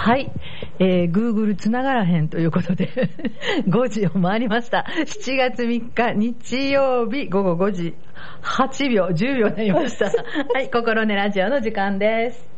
[0.00, 0.32] はい。
[0.78, 2.88] えー、Google つながらへんということで、
[3.68, 4.86] 5時を回りました。
[4.96, 7.94] 7月3日日曜日午後5時
[8.40, 10.06] 8秒、10秒になりました。
[10.54, 12.48] はい、心根ラジオの時間です。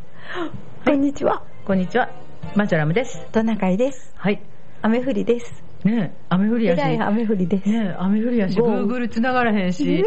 [0.85, 1.43] こんにちは。
[1.65, 2.11] こんにちは。
[2.55, 3.27] マチョラムです。
[3.33, 4.15] トナカイです。
[4.17, 4.41] はい。
[4.83, 5.65] 雨降りです。
[5.83, 6.81] ねえ、雨降りやし。
[6.81, 7.69] 雨降りです。
[7.69, 10.05] ねえ、雨降りやし、Google 繋がらへんし、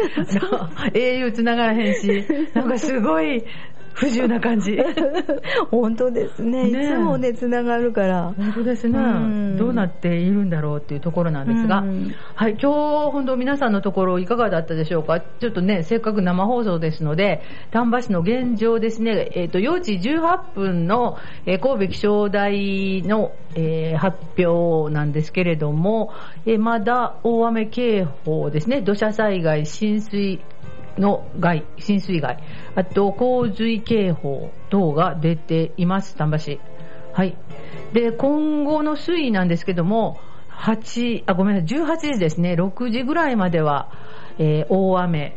[0.94, 3.44] au 繋がらへんし、なんかすごい
[3.96, 4.78] 不自由な感じ。
[5.72, 6.68] 本当ですね。
[6.68, 8.34] いつもね、つながるから。
[8.36, 9.56] 本当ですねうん。
[9.56, 12.72] どうなっているんだろうっていうところなんですがうん、はい、今
[13.06, 15.20] 日本当皆さんのところいかがだったでしょうか？
[15.20, 17.40] ちょっとね、せっかく生放送ですので、
[17.70, 26.12] 丹波市の現状ですね、えっ、と、4時18分の、えー神戸気象台の、えー発表なんですけれども、
[26.44, 30.40] えーまだ大雨警報ですね、土砂災害、浸水、
[30.98, 32.38] の害、浸水害、
[32.74, 36.60] あと洪水警報等が出ています、丹波市。
[37.12, 37.36] はい。
[37.92, 40.18] で、今後の推移なんですけども、
[40.50, 43.90] 8、あ、ごめんなさい、18時ですね、6時ぐらいまでは、
[44.38, 45.36] えー大雨、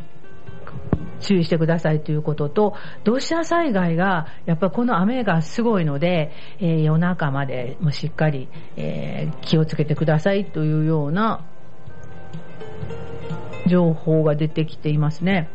[1.20, 11.44] 注意してくださいということと、土砂災害が、やっぱりこの雨がすごいので、えー夜中までもしっかり、えー気をつけてくださいというような
[13.66, 15.48] 情報が出てきていますね。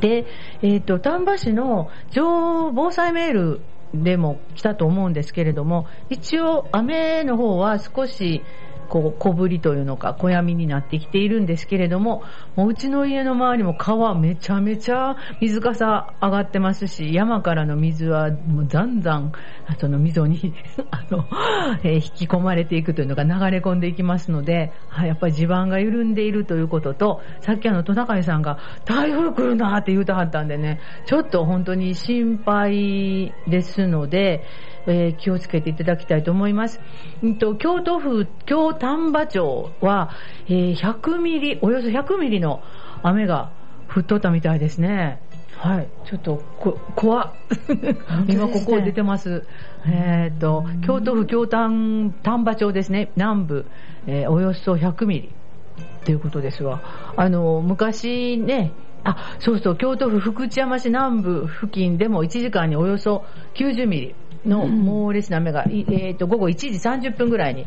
[0.00, 0.26] で、
[0.62, 3.60] えっ、と、丹波市の情防災メール
[3.94, 8.42] でも来たと思うんですけれども、一応雨の方は少し、
[8.90, 12.24] こう、小降りというのか、小闇になってきているんですけれども、
[12.56, 19.32] もううちの家の周りも川めちゃめちゃ水かさ上がってますし、山からの水はもうざんざん、
[19.78, 20.54] その溝に、
[20.90, 21.26] あの、
[21.84, 34.44] えー引き込まれていくというのが流れ込んでいきますので、は、やっぱり地盤が緩んでいるということと、さっきあの、トナカイさんが台風来るなって言うたはったんでね、ちょっと本当に心配ですので、
[34.86, 36.80] えー気をつけていただきたいと思います。
[37.22, 40.10] うんと京都府京丹波町は、
[40.46, 42.62] えー100ミリ、およそ100ミリの
[43.02, 43.52] 雨が
[43.94, 45.20] 降っとったみたいですね。
[45.56, 45.88] はい。
[46.06, 47.32] ちょっと、こ、怖っ
[48.28, 49.46] 今ここ出てます。
[49.86, 53.10] えっ、と、京都府京丹、丹波町ですね。
[53.16, 53.66] 南部、
[54.06, 55.28] えーおよそ100ミリ
[56.00, 56.80] っていうことですわ。
[57.16, 58.72] あの、昔ね、
[59.04, 64.14] あ、そうそう、京都府福知山市南部付近でも1時間におよそ90ミリ
[64.46, 66.68] の猛烈な雨が、いえっ、と、午後1時
[67.08, 67.66] 30分ぐらいに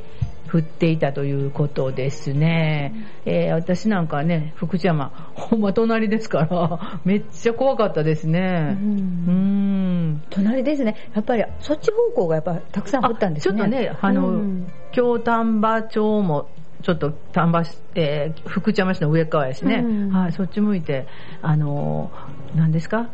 [0.52, 2.94] 降っていたということですね。
[3.26, 8.78] えー私なんかね、福知山、ほんま隣ですから、 めっちゃ怖かったですね。
[8.82, 10.22] うんうん。
[10.30, 10.96] 隣ですね。
[11.16, 13.58] やっぱり、そっち方向がやっぱたくさん降ったんですね。
[13.58, 16.48] ちょっとね、あの、うん京丹波町も、
[16.84, 19.76] ちょっと丹波市、えー福知山市の上側ですね。
[19.84, 21.08] うんはい、そっち向いて、
[21.42, 23.08] あのー何ですか？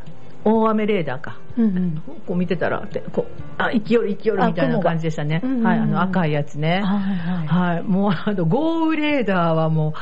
[0.46, 1.40] 大雨レーダーか。
[1.58, 5.42] うんうんこう見てたら、でこう、あ、勢い勢いみたいな感じでしたね。
[5.64, 6.82] はい、あの赤いやつね。
[6.82, 7.48] はいはい。
[7.48, 9.94] はい、もうあの、豪雨レーダーはもう、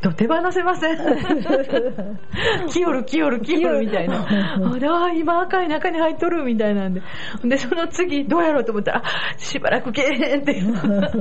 [0.00, 0.98] と手放せません。
[2.68, 4.22] 来よる来よる来よるみたいな。
[4.22, 7.02] ああ、今赤い中に入っとるみたいなんで。
[7.44, 10.74] で、その次どうやろうと思ったら、あしばらくけえへんっていう。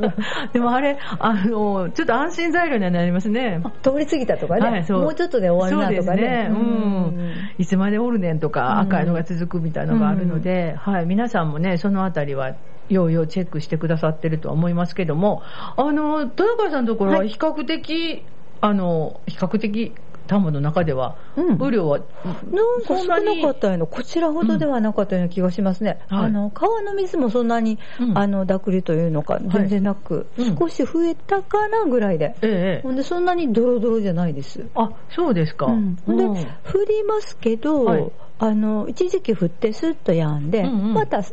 [0.54, 3.62] でもあれ、あの、ちょっと安心材料にはなりますね。
[3.64, 6.22] あ通り過ぎたとかね、はいそうもうちょっとで終わるなとかね。
[6.22, 6.50] そうですね。
[6.52, 7.34] うん。
[7.58, 11.06] いつまでおるねんとか、赤いのが続くみたいなのがあるので、はい。
[11.06, 12.54] 皆さんもね、そのあたりは、
[12.90, 15.44] ようようチェックしてくださってるとは思いますけども、
[15.78, 18.26] あの、田中さんのところははい比較的、
[18.62, 19.94] あの、比較的、
[20.28, 22.36] 田んぼの中では、うん雨量は、なん
[22.84, 26.00] か少なかったような、こちらほどではなかったような気がしますね。
[26.08, 32.36] はいあの、川の水もそんなに、うんあの、濁流というのか、全然なく、うん少し増えたかなぐらいで。
[32.42, 32.82] ええ。
[32.84, 34.68] ほんで、そんなにドロドロじゃないです。
[34.76, 35.68] あ、そうですか。
[35.68, 36.40] うんほんで、うん降
[36.88, 41.24] りますけど、はいあの、一時期降ってスッと止んで、うんうんまた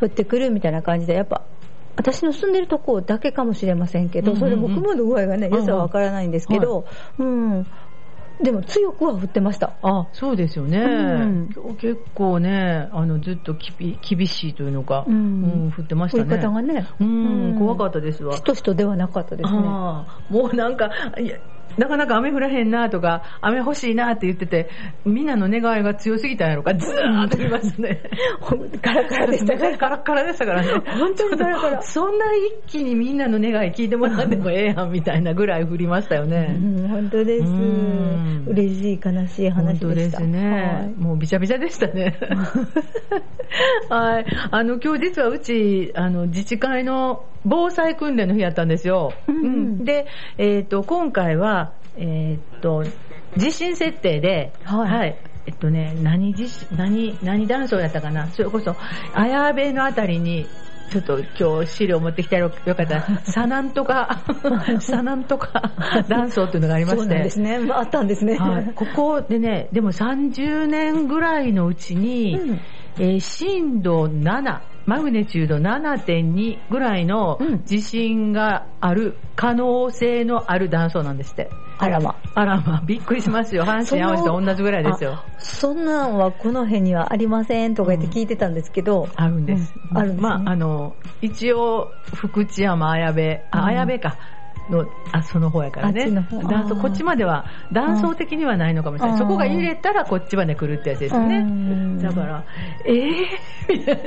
[0.00, 1.42] 降ってくるみたいな感じで、やっぱ、
[2.00, 6.86] 私の住んでるとこだけかもしれませんけど、うんうんうんそれも雲の具合がね、うんうん良さはわからないんですけど、
[7.18, 7.66] うん。
[8.42, 9.76] でも強くは降ってました。
[9.82, 10.78] あ、そうですよね。
[10.78, 16.24] うん今日結構ね、あの、ずっときび厳しいというのか、ううんん、降ってましたね。
[16.24, 16.86] 降り方がね。
[17.00, 18.34] うん、怖かっったですわ。
[18.36, 19.58] しとしとではなかったですね。
[19.58, 20.06] も
[20.52, 21.36] うなんか、いや、
[21.78, 24.68] なかなか雨降らへんなとか、雨欲しいなって言ってて、
[25.04, 28.02] みんなの願いが強すぎたんやろか、ずーっと来ましたね。
[28.82, 29.76] カラカラでしたから。
[29.78, 30.68] カラッカラでしたからね。
[30.98, 32.24] 本当にカラカラそんな
[32.66, 36.52] 一気にみんなの願い聞いてもらってもええやんみたいなぐらい降りましたようね。
[36.52, 38.44] ん、本当ですうん。
[38.48, 39.88] 嬉しい、悲しい本話でした。
[39.88, 40.94] 当ですね。
[40.98, 42.18] もうびちゃびちゃでしたね。
[43.88, 44.26] はい。
[44.50, 49.12] あの、今日実はうち、あの、自治会の防災訓練の日やったんですよ。
[49.28, 50.06] うんうんで、
[50.38, 51.59] えっ、と、今回は、
[51.96, 52.84] えっ、と、
[53.36, 55.16] 地震設定で、はい
[55.46, 58.76] えっとね、何地震、何、何断層やったかなそれこそ、
[59.14, 60.46] 綾部のあたりに、
[60.90, 64.22] ちょっと今日資料持ってきたらよかったら、サナンとか、
[64.80, 65.72] サナンとか、
[66.08, 67.02] ダンソーっていうのがありまして。
[67.02, 67.58] そうですね。
[67.60, 68.36] まあ、あったんですね。
[68.36, 72.60] はい、ここでね、でも30年ぐらいのうちに、うん
[72.98, 74.60] えー震度7、
[74.90, 81.48] マグネチュード7.2ぐらいのうん地震がある可能性のある断層なんですって。
[81.78, 82.20] あらま。
[82.34, 83.62] あらまあ、びっくりしますよ。
[83.62, 85.12] 阪神淡路と同じぐらいですよ。
[85.12, 89.08] あそんなんはこの辺にはありませんとか言って聞いてたんですけど。
[89.14, 89.72] あるんです。
[89.92, 94.18] うんあるんですねまあ、あの、一応、福知山、綾部、うんあ、綾部か。
[94.70, 96.02] の、あ、その方やからね。
[96.02, 99.12] あっちの方断層、あーこっちまでは、断層的にはないのかもしれない。
[99.12, 101.40] うんそこが揺れたらこっちまで来るってやつですね。
[101.42, 102.44] んだから、
[102.86, 104.00] えー、みたいな。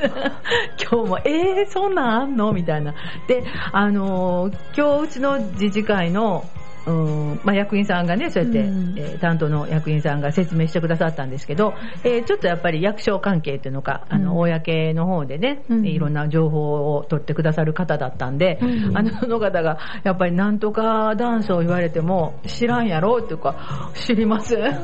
[0.92, 2.54] 今日も、えー、そんなんあんの？
[2.54, 2.94] みたいな。
[3.28, 6.46] で、あのー今日うちの自治会の、
[6.86, 8.94] うんまあ、役員さんがね、そうやって、うん。
[8.98, 15.86] えー担当の役員さんが説明してくださったんですけど、えーちょっとやっぱり役所関係っていうのか、あの、うん公の方でね、うん。
[15.86, 18.98] いろんな情報を取ってくださる方だったんで、うん。
[18.98, 24.82] あの、その方が、やっぱりなんとかダンスを言われても、知らんやろっていうか、知りません。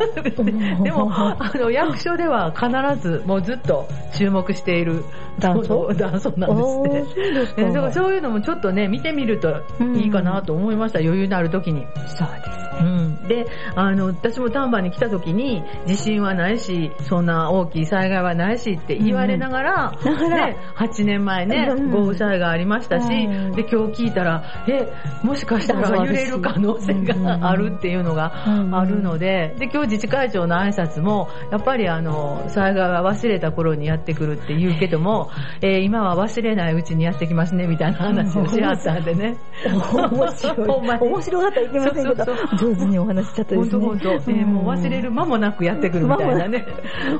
[0.83, 2.67] でも、あの、役所では必
[3.01, 5.03] ず、もうずっと注目している
[5.39, 7.71] 断層その断層なんですね。
[7.73, 9.61] だからそういうのもちょっとね、見てみると
[9.95, 11.85] いいかなと思いました、余裕のある時に。
[12.07, 12.59] そうです。
[12.79, 13.45] うん、で、
[13.75, 20.13] あの、私も丹波に来た時に、地震はないし、そんな大きい災害はないしって言われながら、うん。
[20.13, 21.91] だからね、8年前ね、うん。
[21.91, 23.51] 豪雨災害ありましたし、うん。
[23.51, 24.91] で、今日聞いたら、え、
[25.23, 28.31] もしかしたら揺れる可能性があるっていうのが
[28.71, 35.29] あるので、で、今日自治会長の挨拶も、やっぱりあの、災害は忘れた頃にやってくるって言うけども、
[35.61, 39.37] えー今は忘れないうちにやってきますね、みたいな話をしはったんでね。
[39.65, 40.67] 面白い。
[40.81, 41.09] に。
[41.09, 43.71] 面白かったらいけませんけどそうそう、上手にお話しちゃったですね。
[43.71, 46.65] 本当本当、えーもう忘れる間もなくやってくるみたいなね。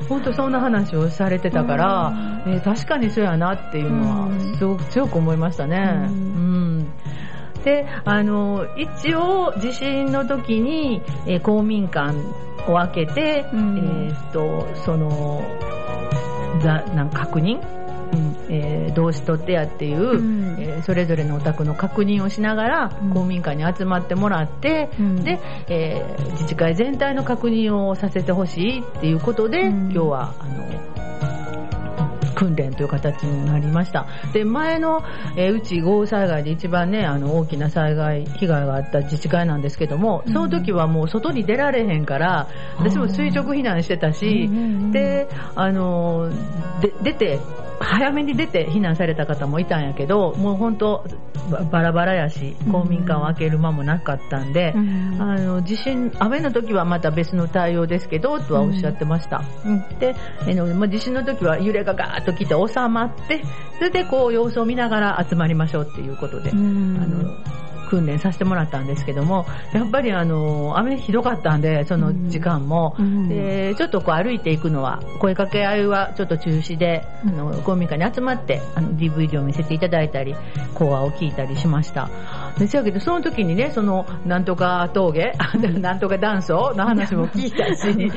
[0.08, 2.12] 本当そんな話をされてたから、
[2.46, 6.08] えー確かにそうやなっていうのはうんすごく強く思いましたね。
[6.08, 7.64] う。
[7.64, 12.14] で、あの、一応地震の時に、えー公民館
[12.68, 15.42] を開けて、うんえーっと、その、
[16.62, 17.79] ざなんか確認うん
[18.52, 20.56] えー、同志取ってやっていう、うん。
[20.58, 23.10] えーそれぞれのお宅の確認をしながら、うん。
[23.10, 25.16] 公民館に集まってもらって、うん。
[25.22, 25.38] で、
[25.68, 29.92] えー自治会全体の確認をさせてほしいっていうことで、うん。
[29.92, 30.64] 今日は、あの、
[32.34, 34.06] 訓練という形になりました。
[34.32, 35.02] で、前の、
[35.36, 42.48] えーうち豪雨災害で一番ね、あの、大きな災害、被害があった自治会なんですけども、その時はもう外に出られへんから、
[42.78, 44.48] 私も垂直避難してたし、
[44.90, 46.30] で、あの、
[46.80, 47.38] で出て、
[47.80, 51.04] 早めに出て避難された方もいたんやけど、もう本当
[51.50, 55.16] ばバラバラやし、公民館を開ける間もなかったんで、うん。
[55.20, 59.42] あの、地震、雨の時はまた別の対応ですけど、とはおっしゃってました。
[59.64, 59.98] うん。
[59.98, 60.14] で、
[60.46, 63.42] えのまあ、地震の時は揺れがガーッと来て収まって、
[63.78, 66.98] それでこう様子を見ながら集まりましょうっていうことで、うん。
[67.02, 67.34] あの、
[67.90, 73.28] 訓練させてもらったんですけども、やっぱりあの、雨ひどかったんで、その時間も、うん。
[73.28, 80.36] でちょっとこう歩いていくのは、声かけ合いはちょっと中止で、あの、公民館に集まって、あの、DVD を見せていただいたり、
[80.74, 82.08] 講話を聞いたりしました。
[82.58, 85.32] ですやけど、その時にね、その、なんとか峠、
[85.80, 88.12] なんとかダンスの話も聞いたし、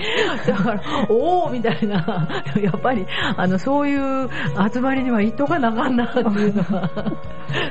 [0.47, 3.06] だから、おーみたいな、やっぱり、
[3.38, 4.30] あの、そういう
[4.74, 6.89] 集まりには行っとかなあかんなっていうのは、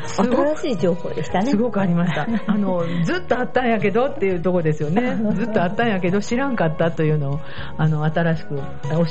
[0.06, 1.50] すごく新しい情報でしたね。
[1.50, 2.26] すごくありました。
[2.46, 4.90] あの、ずっとあったんやけどっていうとこですよ。
[4.90, 5.18] ね。
[5.34, 7.40] ずっとあったんやけど知らんかったというのを、
[7.76, 8.62] あの、新しく教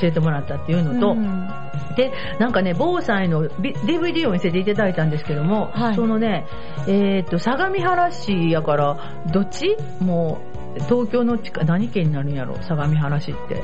[0.04, 1.50] えてもらったっていうのと、うん
[1.96, 6.48] で、なんかね、防災の DVD を見せていただいたんですけども、はいそのね、
[6.88, 8.98] えっ、と、相模原市やから、
[9.34, 9.76] どっち？
[10.00, 10.40] も
[10.78, 13.64] う、東京の近何県になるんやろ、相模原市って。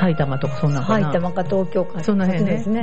[0.00, 1.06] 埼玉とかそんなんかな。
[1.06, 2.02] 埼玉か東京か。
[2.02, 2.50] そんな辺ね。
[2.50, 2.80] ですね。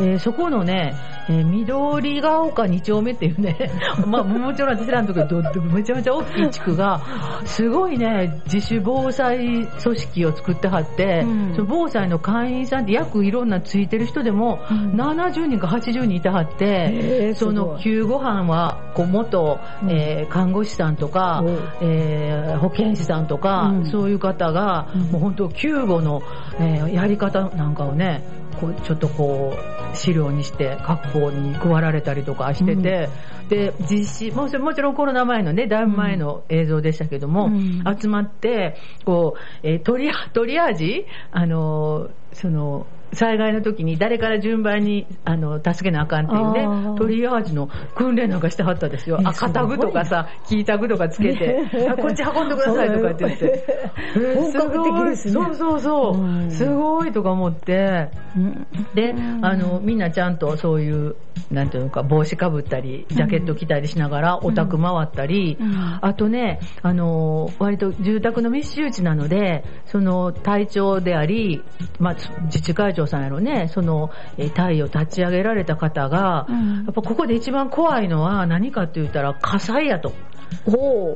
[0.00, 0.94] うんえーそこのね、
[1.28, 3.70] えー緑が丘2丁目っていうね、
[4.06, 7.00] まあもちろん私らのとこめちゃめちゃ大きい地区が、
[7.44, 21.50] すごいね、自主防災組織を作ってはって、うんその防災の会員さんって約いろんなついてる人でも、うん70人か80人いてはって、そのす救護班は、こう元、うんえー看護師さんとか、お
[21.82, 26.22] えー保健師さんとか、うんそういう方が、うんもう本当救護の、
[26.58, 28.24] えーやり方なんかをね、
[28.60, 33.08] こうちょっとこう、資料にして学校に配られたりとかしてて、
[33.48, 37.84] で、実施、もちもちろんコロナ前のね、だいぶ前の映像でしたけども、うん。
[37.98, 46.94] 集まって、こう、えートリア、トリアージあのー、その、災害の時に誰から順番にあの助けなあかんっていうあねー。
[46.96, 49.18] トリアージの訓練なんかしてはったですよ。
[49.20, 53.64] え赤タグとかさキータグとかつけてあこっち運んでくださいとかって言って。
[54.16, 55.32] え ー本格的ですね。
[55.32, 56.50] そうそうそううん。
[56.50, 58.08] すごいとか思って。
[58.36, 58.66] うん。
[58.94, 61.16] でうんあのみんなちゃんとそういう
[61.50, 65.98] なんていうのか帽子かぶったりジャケット着たりしながらお宅回ったり、うん。
[66.02, 71.62] あとねあの割と住宅の密集地なのでその隊長であり、
[71.98, 80.12] まあ、自治会長さんやろねそのえー隊を立ち上げられた方が、うんやっぱここで一番怖いのは何かって言ったら火災やと。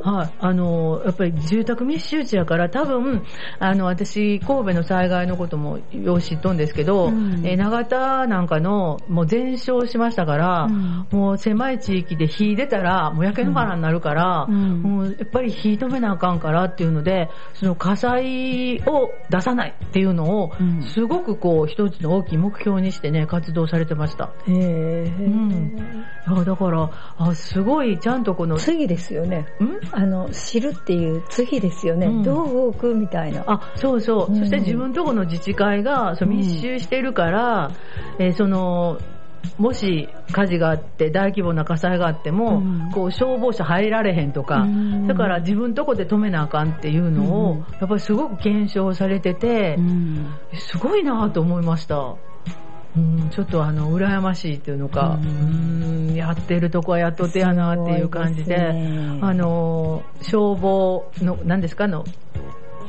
[0.00, 0.30] はい。
[0.38, 3.24] あの、やっぱり住宅密集地やから多分、
[3.58, 7.46] あの、私、神戸の災害のこともよう知っとんですけど、うん。
[7.46, 11.06] えー長田なんかの、もう全焼しましたから、うん。
[11.10, 14.82] もう狭い地域で火出たら、もう焼け野原になるから、うん。
[14.82, 24.32] もうやっぱり火止めなあかんからっていうので、その火災を出さないっていうのをうん、すごくこう、一つの大きい目標にしてね、活動されてました。
[24.46, 25.24] へー。
[25.24, 26.44] うん。
[26.44, 29.46] だから、あ、すごい、ちゃんとこの、ん次ですよね。
[29.92, 32.06] あの、知るっていう次ですよね。
[32.06, 33.44] うんどう動くみたいな。
[33.46, 34.32] あ、そうそう。
[34.32, 37.70] うんそして自分とこの自治会がそううん密集してるから、
[38.18, 38.98] えーその、
[39.58, 52.14] もし火事があって大規模な火災があっても、うんこう消防車入られへんとか、うんだから自分とこで止めなあかんっていうのを、うんやっぱりすごく検証されてて、うんすごいなと思いました。
[52.96, 59.18] うん、ちょっとあの、羨ましいっていうのか、ううんん、やってるとこはやっとってやなっていう感じで、ね。
[59.22, 62.04] あの、消防の、何ですかの、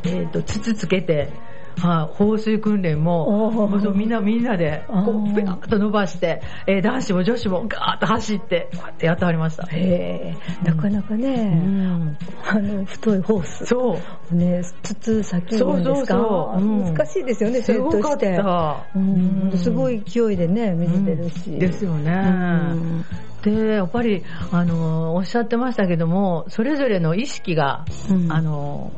[0.04, 1.30] えっ、と、筒つけて、
[1.78, 9.68] はい、放水訓練も、みんなみんなで、こう、ペアッと伸ばして、えー男子も女子もガーッと走って、こうやってやってはりました。
[9.68, 12.18] へえ、なかなかうね、ん、
[12.50, 13.66] あの、太いホース。
[13.66, 13.98] そ
[14.32, 14.36] う。
[14.36, 16.14] ね、筒先言うんですか？
[16.16, 18.18] そうそう難しいですよね、すごかっ。
[18.18, 18.86] た。
[18.96, 21.52] うんすごいい勢いでね、水出るし。
[21.60, 22.12] ですよね。
[22.12, 23.06] うん
[23.44, 28.94] で、やっぱり、あの、おっしゃってましたけども、それぞれの意識が、うんあの、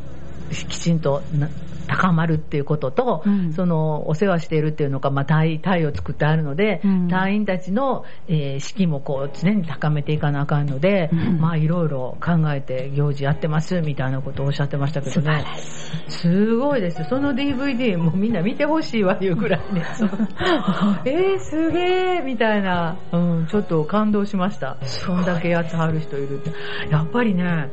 [0.52, 1.50] きちんとな
[1.86, 15.46] 高まるっていうことと、うんその、お世話しているっていうのが、まあ、隊、隊を作ってあるので、うん隊員たちの、えー士気もこう、常に高めていかなあかんので、うんまあ、いろいろ考えて行事やってます、みたいなことをおっしゃってましたけどね。
[16.08, 17.04] すごいです。
[17.06, 19.84] その DVD もうみんな見てほしいわ、いうぐらいね。
[21.06, 24.78] えー、すげーみたいな、うん、ちょっと感動しました。
[24.82, 26.52] そんだけやってはる人いるって。
[26.90, 27.70] やっぱりね、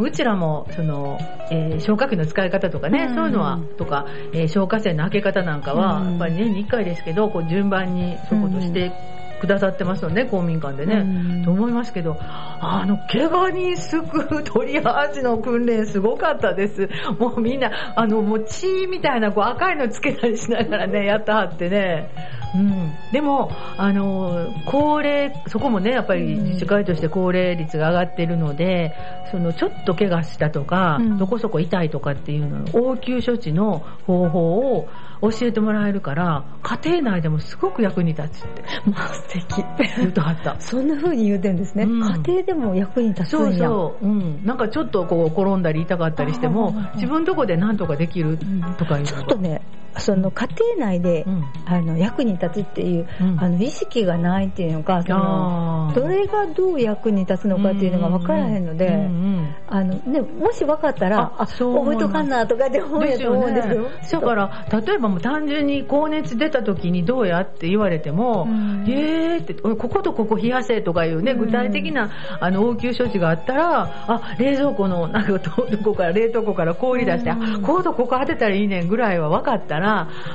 [0.00, 1.18] うちらも、その、
[1.50, 3.14] えー消火器の使い方とかね、うん。
[3.14, 6.08] そういうのは、とか、えー消火栓の開け方なんかは、うん。
[6.10, 8.92] やっぱり年に1回ですけど、こう順番にそういうことして
[9.40, 10.94] くださってますよね、公民館でね。
[10.96, 14.00] うんと思いますけど、あの、怪我に救
[14.30, 16.88] うトリアージの訓練すごかったです。
[17.18, 22.10] もうみんな、あの、もう血みたいなこう赤いのつけたりしながらね、やったはってね。
[22.54, 22.92] うん。
[23.12, 28.94] でも、あの、高齢、そこもね、やっぱり自治会として高齢率が上がってるので、
[29.30, 34.88] その、ちょっと怪我したとか、うんどこそこ痛いとかっていうの、応急処置の方法を
[35.20, 39.64] 教えてもらえるから、家庭内でもすごく役に立つってまあ素敵。
[39.98, 40.56] 言うとはった。
[40.60, 41.84] そんな風に言うてるんですね。
[41.84, 43.48] うん家庭でも役に立つそ。
[43.48, 44.06] うそう。
[44.06, 44.44] うん。
[44.44, 48.38] なんかちょっとこう転んだり痛かったりしても自分のとこで何とかできる
[48.78, 49.62] とかいうのちょっとね、
[49.98, 51.44] その家庭内で、うん。
[51.66, 53.40] あの役に立つっていう、うん。
[53.40, 59.54] あの意識がないっていうのか、そのどれがどう役に立つのかっていうのが分からへんので、うんうん。
[59.68, 64.20] あのね、もし分かったら、あ、覚えとかんなとかって思うんやと思うんですよ。
[64.20, 68.84] だから、例えばもう単純に高熱出た時にどうやって言われても、うん。
[68.88, 71.38] えーって、こことここ冷やせとかいうね、うん。
[71.38, 72.10] 具体的な
[72.40, 75.50] あの応急処置があったら、あ、冷蔵庫の、なんかど
[75.82, 77.56] こから、冷凍庫から氷出して、うん。
[77.56, 79.85] あ、コードここ当てたらいいねんぐらいは分かったら、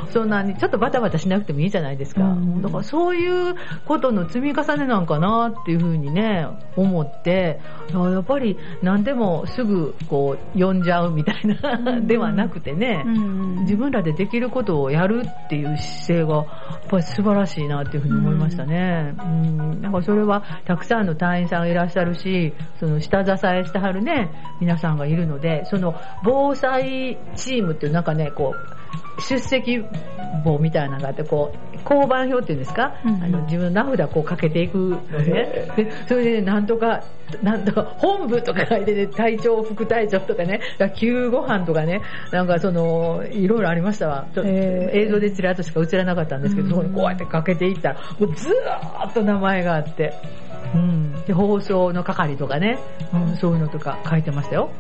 [0.10, 2.24] そんなにちょっとバタバタしなくてもいいじゃないですか。
[2.24, 3.56] うんだからそういう
[3.86, 7.60] ことの積み重ねなんかなっていうふうにね、思って、
[7.94, 16.46] あやっぱり何でもすぐこう呼んじゃうみたいな、うんではなくてね、うん自分らでできることをやるっていう姿勢が、やっ
[16.90, 19.16] ぱり素晴らしいなっていうふうに思いましたね。
[19.18, 19.82] うん。
[19.82, 24.30] なんかそれは、たくさんの隊員さんがいらっしゃるし、その下支えしてはるね、
[24.60, 28.81] 皆さんがいるので、その防災チームっていうなんかね、こう、
[29.20, 29.84] 出席
[30.44, 35.72] 簿みたいなのがあって、こう、交番表っていうんですか、うんあの自分の名札こうかけていくのね。
[35.76, 37.04] でそれで、なんとか、
[37.42, 40.62] なんとか、本部とか書いてね、隊長、副隊長とかね、
[40.96, 44.28] 救護班とかね、なんかその、いろいろありましたわ。
[44.36, 50.14] 映像でちらっとしか映らなかったんですけど、うんそこにこうやってかけていったら、もうずーっと名前があって、
[50.74, 51.26] うん。
[51.26, 52.80] で、放送の係とかね、
[53.14, 54.72] うん、そういうのとか書いてましたよ。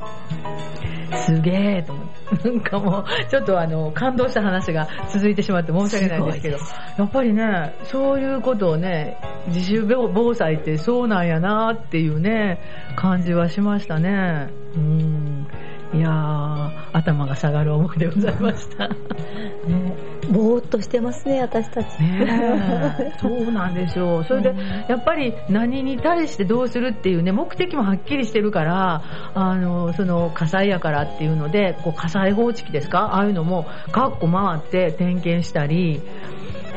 [1.18, 2.50] すげえと思って。
[2.50, 12.60] なんかもう、ちょっとあの、感動した話が続いてしまって申し訳ないんですけど、すやっぱりね、そういうことをね、自主防災ってそうなんやなっていうね、
[12.96, 14.50] 感じはしましたね。
[14.76, 15.48] うん。
[15.94, 18.88] いやー、頭が下がる思いでございました。
[18.88, 18.96] ね
[20.32, 22.00] ぼーっとしてますね、私たち。
[22.00, 22.26] ね
[23.00, 24.24] えそうなんでしょう。
[24.24, 24.56] それで、
[24.88, 33.16] やっぱり何に対してどうするっていうね、目的もはっきりしてるから、あの、その火災やからっていうので、こう火災報知器ですか？
[33.16, 36.02] ああいうのも、カッコ回って点検したり、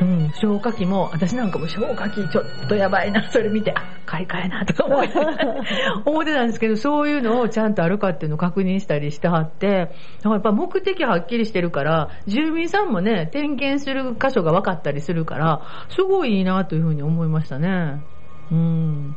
[0.01, 9.91] うん、消火器も、私なんかも消火器ちょっとやばいな、それ見て、あ、買い替えな、とか思 ってたんですけど、そういうのをちゃんとあるかっていうのを確認したりしてはって、
[10.23, 18.03] やっぱ目的はっきりしてるから、住民さんもね、点検する箇所が分かったりするから、すごいいいなというふうに思いましたね。
[18.51, 19.15] うん。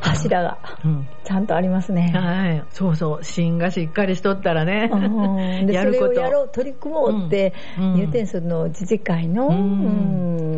[0.00, 1.06] 柱がうん。
[1.24, 2.12] ちゃんとありますね。
[2.14, 2.64] はい。
[2.70, 3.24] そうそう。
[3.24, 5.66] 芯がしっかりしとったらねうん。
[5.66, 6.06] でやること。
[6.06, 9.56] それをやろう、取り組もうってうん言ってん、その自治会の、うんう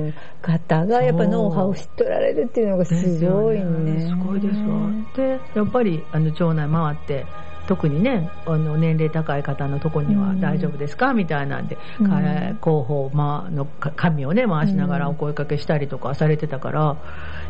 [0.08, 4.08] ん方がやっぱノウハウを知っておられるっていうのがすごいね。
[4.08, 4.90] すごいですわ。
[5.16, 7.24] で、やっぱり、あの、町内回って、
[7.66, 11.14] 特にね、あの、年齢高い方のとこにはうん大丈夫ですか？
[11.14, 16.96] みたいなんで、うんか広報、まあ、の、か紙をね、回しながらお声かけしたりとかされてたから、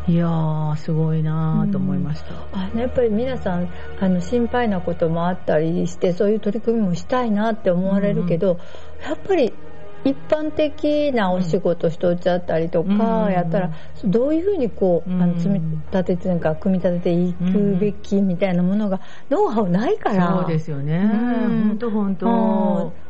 [0.07, 2.33] いやー、すごいなーと思いました。
[2.51, 8.59] あのやっぱり皆さんあの心配なこともあったりしてそういう取り組みもしたいなって思われるけど、
[9.07, 9.53] やっぱり
[10.05, 13.71] 一般的なお仕事しとっちゃったりとか、うんやったら
[14.03, 15.59] どういうふうにこう、うんあの積み
[15.91, 20.97] 立てというか組み立てていくべきみたいなものがノウハウないからそうですよね。
[20.97, 23.02] うん本当本うん当。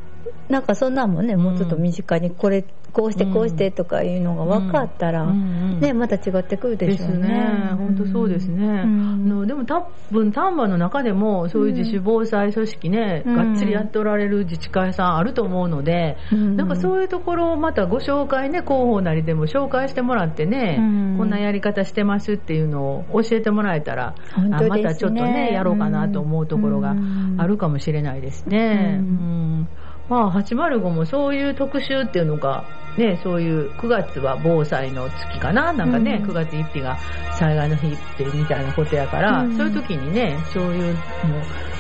[0.49, 7.27] なんかそんなんもね、もうちょっと身近にこれこうしてこうしてとかいうのが分かったら、ね、また違ってくるでしょうね。
[7.27, 7.69] ね。
[7.75, 8.81] 本当そうですね。
[8.81, 9.27] あうん。
[9.27, 13.35] のでも多分丹波の中でもそういう自主防災組織ね、うん。
[13.35, 16.55] がっつりやっておられる自治会さんあると思うので、うん。
[16.55, 20.81] なんかそういうところをまたご紹介ね、広報なりでも紹介してもらってね、う
[21.15, 21.17] ん。
[21.17, 24.49] こんなやり方してますっていうのを教えてもらえたら、ね。
[24.51, 26.95] あまたちょっとね、やろうかなと思うところが
[27.37, 28.99] あるかもしれないですね。
[28.99, 29.07] うん。
[29.07, 29.09] う
[29.61, 29.67] ん
[30.09, 32.65] まあ、805もそういう特集っていうのが、
[32.97, 36.97] ね、そういう9月は防災の月かななんかね、うん9月1日が
[37.39, 40.99] 災害の日ってみたいなことやから、うんそういう時にね、そういうのを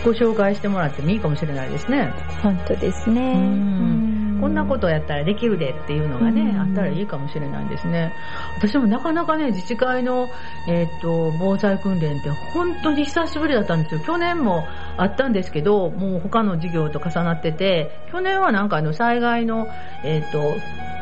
[0.03, 2.11] ご紹介してもらってもいいかもしれないですね。
[2.41, 3.21] 本当ですね。
[3.21, 8.13] うんうんこんなことやったらできるでっていうのがね、うんあったらいいかもしれないですね。
[8.57, 10.27] 私もなかなかね、自治会の、
[10.67, 14.01] えっ、と、防災訓練って本当に久しぶりだったんですよ。
[14.01, 19.67] 去年もあったんですけど、もう他の授業と重なってて、去年はなんかあの災害の、
[20.03, 20.55] えっ、と、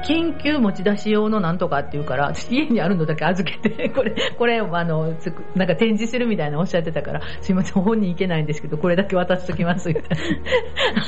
[0.03, 10.03] 緊急持ち出し用のなんとかっていうから、私家にあるのだけ預けて、 これ、これ、あの、つくなんか展示するみたいなおっしゃってたから、すいません、本人行けないんですけど、これだけ渡しときます、みたい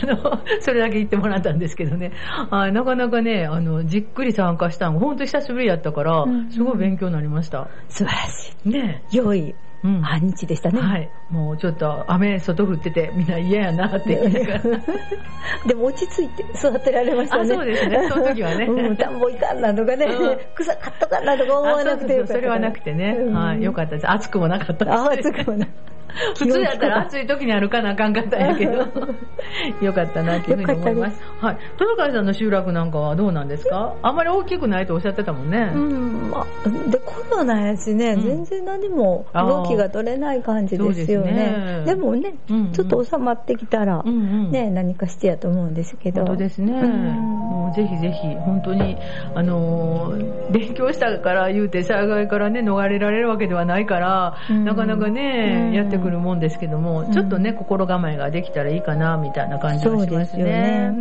[0.06, 0.19] な。
[0.22, 2.12] あの、それだけ言ってもらったんですけどね。
[2.50, 7.67] あなかなかね、あの、じっくり参加したの、本当久しぶりやったからうん、すごい勉強になりました。
[7.89, 9.17] 素晴らしねい。
[9.17, 10.02] 良いうん。
[10.02, 10.80] 半日でしたね。
[10.80, 11.10] はい。
[11.30, 14.60] もうちょっと雨外降っててみんな嫌やなって言いながら。
[15.67, 17.54] でも落ち着いて育てられましたね。
[17.54, 22.34] あそうですねその時はね うん、田んぼいかんなとかねうん、草買っとかんなとか思わなくてよかった。
[22.34, 23.17] あそれはなくてね。
[23.19, 23.63] うんはい。
[23.63, 24.10] よかったです。
[24.10, 24.98] 暑くもなかったです。
[24.98, 25.67] あ、暑くもな。
[26.38, 28.84] 普通やったら暑い時に歩かなあかんかったんやけど、
[29.82, 31.21] よかったなっていうふうに思います。
[31.41, 31.58] はい。
[31.78, 33.93] トナカイさんの集落なんかはどうなんですか？
[34.02, 35.71] あんまり大きくないとおっしゃってたもんね。
[35.73, 41.32] うん、まあ、で、コロナやしね、うん全然何も動きが取れない感じですよね。
[41.34, 46.26] ねでもね、うんうんちょっと収まってきたら、うんうんね、何かしてやと思うんですけど。
[46.26, 46.73] 本当ですね。
[46.73, 46.93] うん
[47.54, 48.97] もうぜひぜひ、本当に、
[49.36, 57.11] あのー勉強したから言うて災害からね、逃れられるわけではないから、うんなかなかね、うんやってくるもんですけども、ん。
[57.11, 60.93] ちょっとね、心構えができたらいいかな、みたいな感じがしまですね。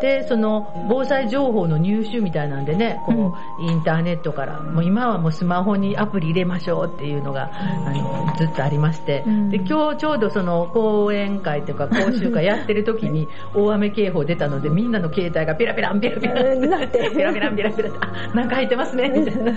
[0.00, 9.50] で、その、防災情報の入手みたいなんでね、こう、インターネットから、もう今はもうスマホにアプリ入れましょうっていうのが、あの、ずっとありまして、うん。
[9.50, 16.70] で、今日ちょうどその、講演会というか講習会やってる時に、 大雨警報出たので、みんなの携帯がピラピランピラピランうん。
[16.70, 17.10] なって。
[17.10, 19.52] ピラピランピラピラって、あ、なんか入ってますね、みたいな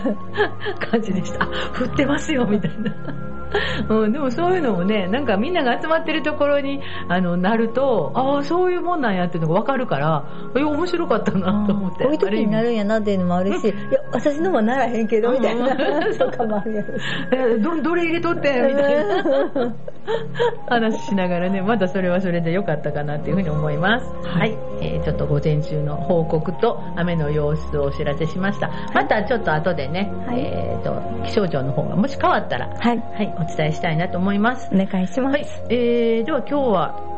[0.91, 1.45] 感じでした。
[1.45, 1.49] あ、
[1.79, 3.34] 降ってますよ、みたいな。
[3.89, 10.23] うん、でもそういうのもね、なんかみんなが集まってるところに、あの、なると、ああ、そういうもんなんやっていうのがわかるから、
[10.55, 12.03] いや、面白かったなと思って。
[12.03, 16.83] こういう時になるんやなっていうのもあるし、いや、私のもならへんけど、みたいな、うんとかもあるや
[17.59, 19.73] ど、どれ入れとってみたいな
[20.67, 24.05] 話しながらね、またそれはそれで良かったかなっていうふうに思います。
[24.23, 24.57] はい。
[24.81, 28.71] えーちょっと午前中の報告と雨の様子をお知らせしました。
[28.93, 32.97] またちょっと後でね、はいえっ、と、気象庁の方がもし変わったら、はい。
[32.97, 34.69] はい、お伝えしたいなと思います。
[34.73, 35.37] お願いします。
[35.37, 35.47] はい。
[35.69, 37.15] えー、では今日は、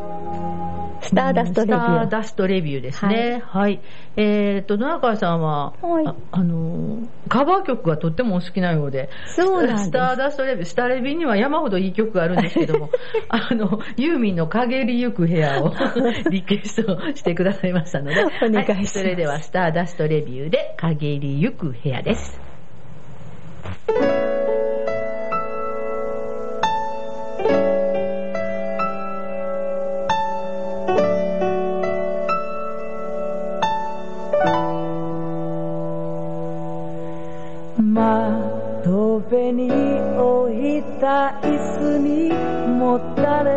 [1.00, 1.80] スターダストレビュー。
[1.80, 3.42] スターダストレビューですね。
[3.44, 3.80] はい。
[4.16, 12.90] えっ、と、野中さんは、はいああのー、カバー曲がとってもお好きなようで、そうなんですスターダストレビュー、スタレビには山ほどいい曲があるんですけども、
[13.28, 15.72] あの、ユーミンの陰りゆく部屋を
[16.30, 22.40] リクエストしてくださいましたので、お願いしますはいそれではスターダストレビューで陰りゆく部屋です。
[41.08, 42.28] た椅子に
[42.78, 43.48] もたれ。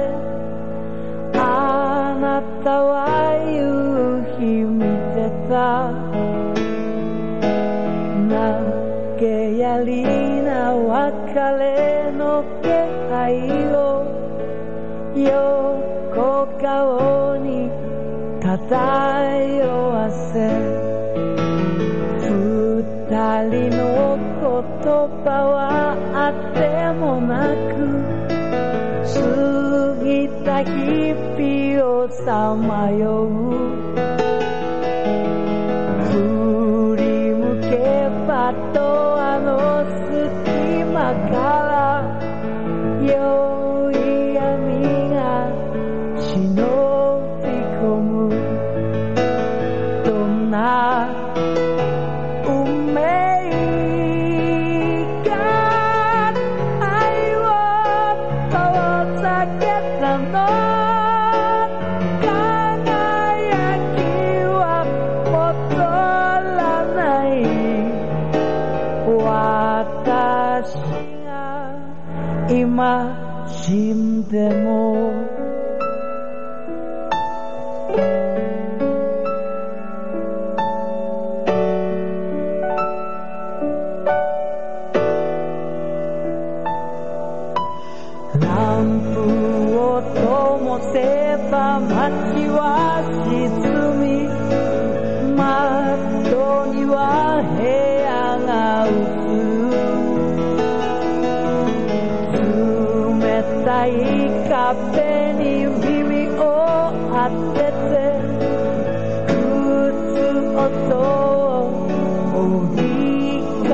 [1.36, 2.96] あなたは
[3.44, 5.92] 夕日見てた。
[8.32, 8.34] 投
[9.20, 9.92] げやり
[10.48, 12.24] な別れの
[12.64, 12.72] 気
[13.12, 13.20] 配
[13.76, 13.76] を。
[15.14, 17.50] 横顔に
[18.40, 18.50] 漂
[19.92, 20.34] わせ。
[23.12, 23.14] 二
[23.50, 23.82] 人の
[24.40, 24.54] 言
[25.26, 25.61] 葉は
[30.64, 31.14] ぎ
[32.26, 33.81] た日々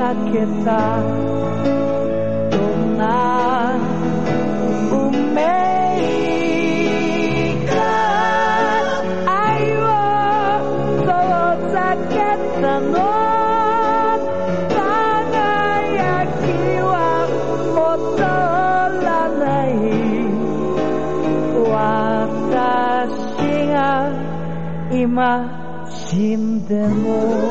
[0.08, 1.02] かけた
[2.50, 3.76] どんな
[4.90, 5.38] 運命
[7.66, 7.68] が
[9.26, 9.84] 愛を
[11.04, 11.04] 遠
[11.72, 11.76] ざ
[12.08, 12.14] け
[12.62, 12.96] たの？
[14.72, 16.40] 輝き
[16.80, 16.88] は
[17.76, 18.16] 戻
[19.04, 19.70] らない。
[21.70, 23.76] 私が
[24.90, 27.47] 今死んでも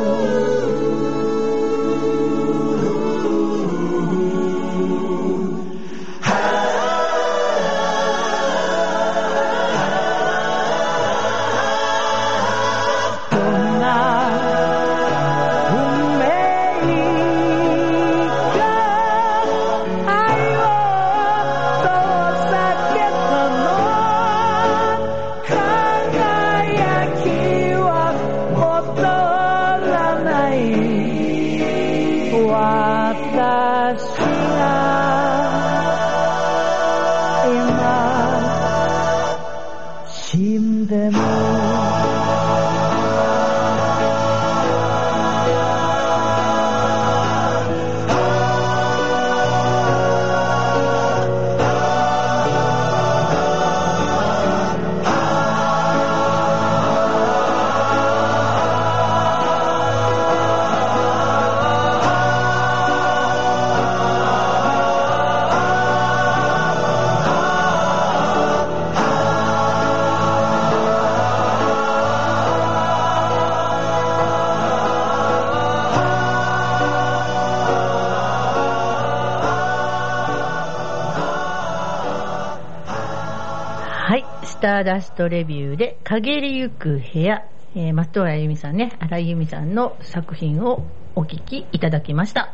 [84.07, 84.25] はい。
[84.45, 92.53] スターダストレビューで、陰りゆく部屋、えー、松原由美さんね、荒井由美さんの作品をお聞きいただきました。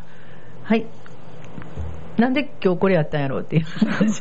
[0.63, 0.87] はい。
[2.17, 4.13] なんで今日これやったんやろうっていう話なんで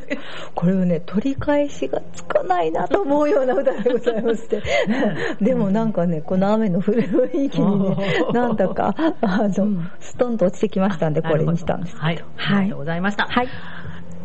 [0.00, 0.22] すけど。
[0.56, 4.62] これをね、取り返しがつかないなと思うような歌でございまして。
[5.44, 7.96] でもなんかね、この雨の降る雰囲気にね、
[8.32, 11.96] なんだか、あの、ストンと落ちてきましたんで、これにしたんです。
[11.98, 12.18] はい。
[12.18, 13.26] あはいりがとうございました。
[13.26, 13.48] はい。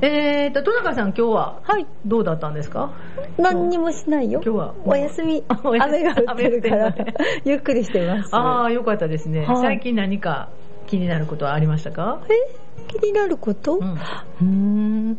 [0.06, 1.86] えーと、戸中さん今日ははい。
[2.06, 2.92] どうだったんですか？
[3.38, 4.42] 何にもしないよ。
[4.44, 5.44] 今日はお休み。
[5.48, 6.94] 雨が降ってるから
[7.46, 8.36] ゆっくりしてます。
[8.36, 9.46] ああ、よかったですね。
[9.46, 10.50] はい最近何か
[10.88, 12.20] 気になることはありましたか？
[12.30, 12.34] え？
[12.90, 13.80] 気になること、う
[14.42, 15.18] うん。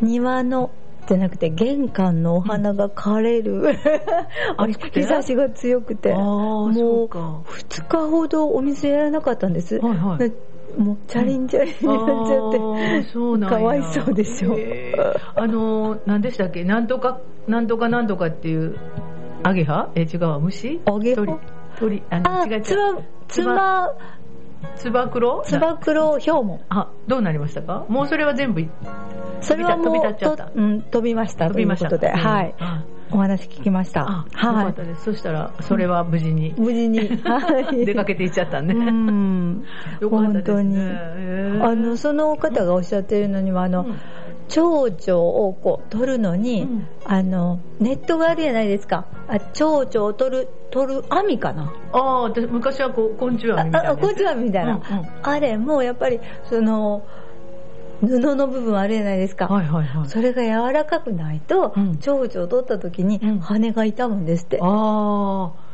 [0.00, 0.70] 庭の、
[1.06, 3.74] じゃなくて玄関のお花が枯れる。
[4.94, 6.14] 日差しが強くて。
[6.14, 7.40] あもううか。
[7.46, 9.78] 2日ほどお水やらなかったんです。
[9.80, 10.32] はいはいで
[10.76, 12.58] もうチャリンチャリンになっちゃって。
[12.58, 13.58] あーそうなんや。
[13.58, 14.54] かわいそうでしょ。
[14.58, 15.40] へー。
[15.40, 16.64] あのー、何でしたっけ？
[16.64, 18.78] なんとか、なんとかなんとかっていう、
[19.42, 19.90] アゲハ？
[19.94, 20.80] え、違うわ、虫？
[20.84, 21.24] アゲハ？
[21.24, 21.32] 鳥？
[21.78, 22.96] 鳥、あの、あ違う違う。、つば、
[23.28, 23.94] つば、
[24.76, 25.42] つば九郎？
[25.44, 26.60] つば九郎ヒョウモン。
[26.68, 27.86] あ、どうなりましたか？
[27.88, 28.64] もうそれは全部
[29.40, 30.46] それはもう、飛び立っちゃった。
[30.46, 32.54] とうん、飛びました飛びましたということで、うんはい。
[32.58, 34.04] あお話聞きました。
[34.04, 34.82] はいかった。
[34.84, 35.04] です。
[35.04, 37.84] そしたら、それは無事に無事に、 はい。
[37.86, 38.74] 出かけていっちゃったね。
[38.74, 39.64] うん。
[40.00, 40.88] よかったですね。
[41.54, 43.96] 本当にあの、その方がおっしゃってるのには、あの、うん
[44.48, 49.06] 蝶々をこう取るのに、うんあの、ネットがあるじゃないですか。
[49.28, 51.72] あ、蝶々を取る、取る網かな。
[51.92, 53.88] ああ、私昔はこう、昆虫網みたいなやつ。
[53.88, 57.02] ああこっちはみたいな、うんうんあれもやっぱりその
[58.00, 60.08] 布の部分あるじゃないですか、はいはいはい。
[60.08, 61.98] それが柔らかくないと、うん。
[61.98, 63.38] 蝶々を取った時にうん。
[63.40, 65.67] 羽が痛むんですって、ああ、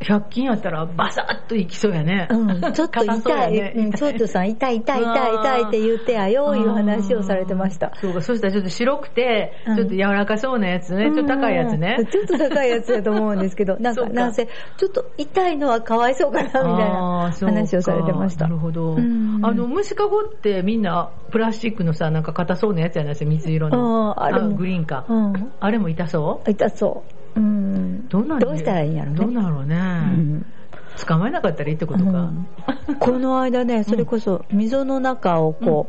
[0.00, 2.28] 100均やったらバサッと いきそうやね。
[2.30, 7.92] うん、ちょっと痛い、ねうん、蝶々さん痛い痛い痛い痛いって言ってやよいう話をされてました。
[8.00, 12.06] そうか、そしたらちょっと白くて、うんちょっと柔らかそうなやつね、ちょっと高いやつねうん。
[12.06, 18.44] ちょっと高いやつだと思うんですけど、 なんか、なんせ、ちょっと痛いのはかわいそうかな、みたいあな話をされてました。
[18.46, 18.94] なるほど。
[18.94, 24.14] うんあの、虫かごってみんなプラスチックのさ、なんか硬そうなやつやないですか、水色の。
[24.18, 25.04] あーあれもグリーンか。
[25.08, 25.52] うん。
[25.60, 26.50] あれも痛そう？
[26.50, 27.17] 痛そう。
[27.38, 28.08] うん。
[28.08, 29.16] どうなんどうしたらいいんやろね。
[29.16, 29.76] どうなろうね。
[29.76, 29.78] う
[30.16, 30.46] ん
[31.06, 32.10] 捕まえなかったらいいってことか。
[32.10, 32.46] うん
[32.98, 35.88] この間ね、それこそ溝の中をこ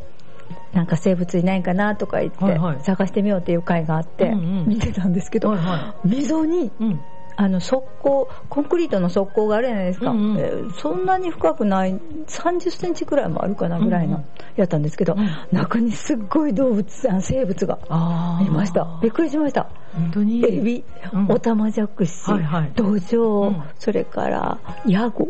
[0.74, 6.72] う、なんか生物いないかなとか言って、探してみようっていう会があって、うんうん見てたんですけど、はいは溝にい。
[6.80, 7.00] うん。
[7.42, 14.26] あの側溝、コンクリートの側溝があるじゃないですか、うんうんえーそんなに深くない、30センチくらいもあるかなぐらいのうんうん
[14.58, 17.80] やったんですけど、うん中にすっごい動物、あ生物が。
[18.46, 19.00] いました。
[19.02, 19.70] びっくりしました。
[19.94, 20.46] 本当に？
[20.46, 22.22] エビ、うんオタマジャクシ、
[22.76, 25.28] ドジョウ、うんそれからヤゴ。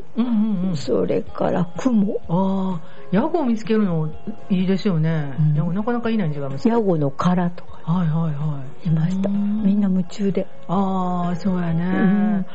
[0.76, 4.12] それからクモ、ああ、ヤゴを見つけるの
[4.50, 5.34] いいですよね。
[5.40, 9.30] うんヤゴなかなかいないん違いますかヤゴの殻とかはいはいはいました。
[9.30, 10.46] うんみんな夢中で。
[10.68, 12.46] ああ、そうやね。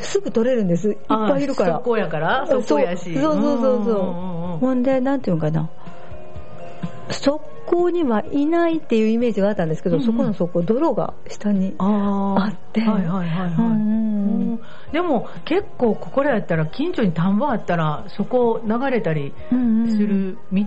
[0.00, 0.90] すぐ取れるんです。
[0.90, 1.74] いっぱいいるから。
[1.74, 3.12] 速攻やから速攻やし。
[3.14, 3.92] そうそうそうそ
[4.56, 5.68] うほんで、なんていうのかな。
[7.10, 11.74] 側溝にはいないっていうイメージがあったんですけど、うんうんそこの側溝、泥が下に。
[11.78, 12.82] あって
[14.92, 20.64] でも結構ここらやったら近所に田んぼあったらそこ流れたりうんする道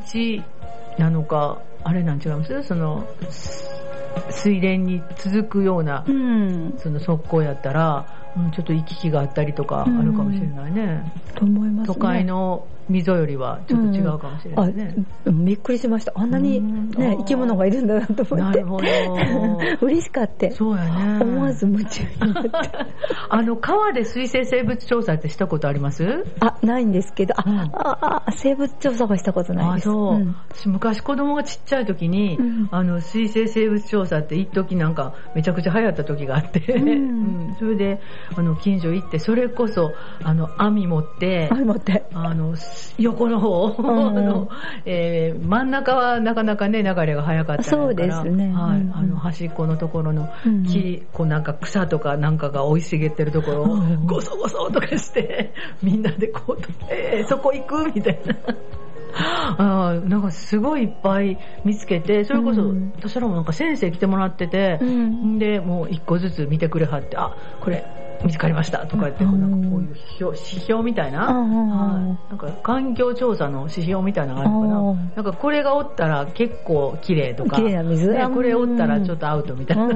[0.97, 2.63] なのか、あれなん違います？
[2.63, 3.69] そのす
[4.31, 6.73] 水田に続くようなうん。
[6.77, 11.13] その側溝やったら、うん、ちょっと行き来があったりとかあるかもしれないね。
[11.35, 11.93] と思いますね。
[11.93, 14.95] 都会の溝よりはちょっと違うかもしれないね。
[15.27, 16.13] あびっくりしました。
[16.15, 18.35] あんなにうんあね、ー生き物がいるんだなと思って。
[18.35, 18.85] なるほど
[19.85, 20.49] 嬉しかった。
[20.51, 21.19] そうやね。
[21.21, 22.49] 思わず夢中になって。
[23.29, 26.25] あの、川で水生生物調査ってしたことあります？
[26.39, 29.83] あ、ないんですけど、あ、うんああ生物調査はしたことないあ、です。
[29.85, 36.93] そう、ん私昔子供がちっちゃい時に、うんあの、水生生物調査って一時なんかめちゃくちゃ流行った時があって、うんう
[37.33, 37.99] んそれで、
[38.35, 39.91] あの、近所行って、それこそ、
[40.23, 42.03] あの、網持って、あ、待って。
[42.13, 42.55] あの、
[42.97, 44.17] 横の方、ん。
[44.17, 44.49] あの、
[44.85, 47.83] えー真ん中はなかなかね、流れが早かったから。
[47.83, 48.51] そうですね。
[48.53, 48.95] はい、うん。
[48.95, 50.63] あの、端っこのところのうん。
[50.63, 58.35] 木、こうなんか草とかなんかが生い茂ってるところをうん、ゴソゴソとかして、みんなでこう、えーそこ行くみたいな。
[59.57, 62.93] あーなんかすごいいっぱい見つけて、それこそ、うん。
[62.97, 65.39] 私らもなんか先生来てもらってて、うん。
[65.39, 67.83] で、もう一個ずつ見てくれはって、あ、これ
[68.23, 72.29] 見つかりましたとか言って、うんなんかこういう指標指標みたいな、はい。
[72.29, 74.79] なんか環境調査の指標みたいなのがあるのかな。
[74.79, 78.11] うんなんかこれがおったら結構綺麗とか、綺麗な水。
[78.11, 79.87] ねこれおったらちょっとアウトみたいな。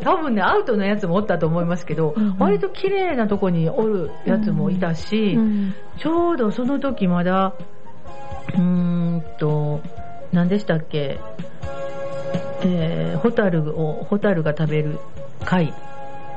[0.00, 7.54] 多分ね、アウトのやつもおったと思いますけど、割と綺麗なとこにおるやつもいたし、うんちょうどその時まだ、
[8.54, 9.80] うーんと、
[10.32, 11.18] 何でしたっけ、
[12.62, 14.98] えー、ホタルを、ホタルが食べる
[15.44, 15.72] 貝。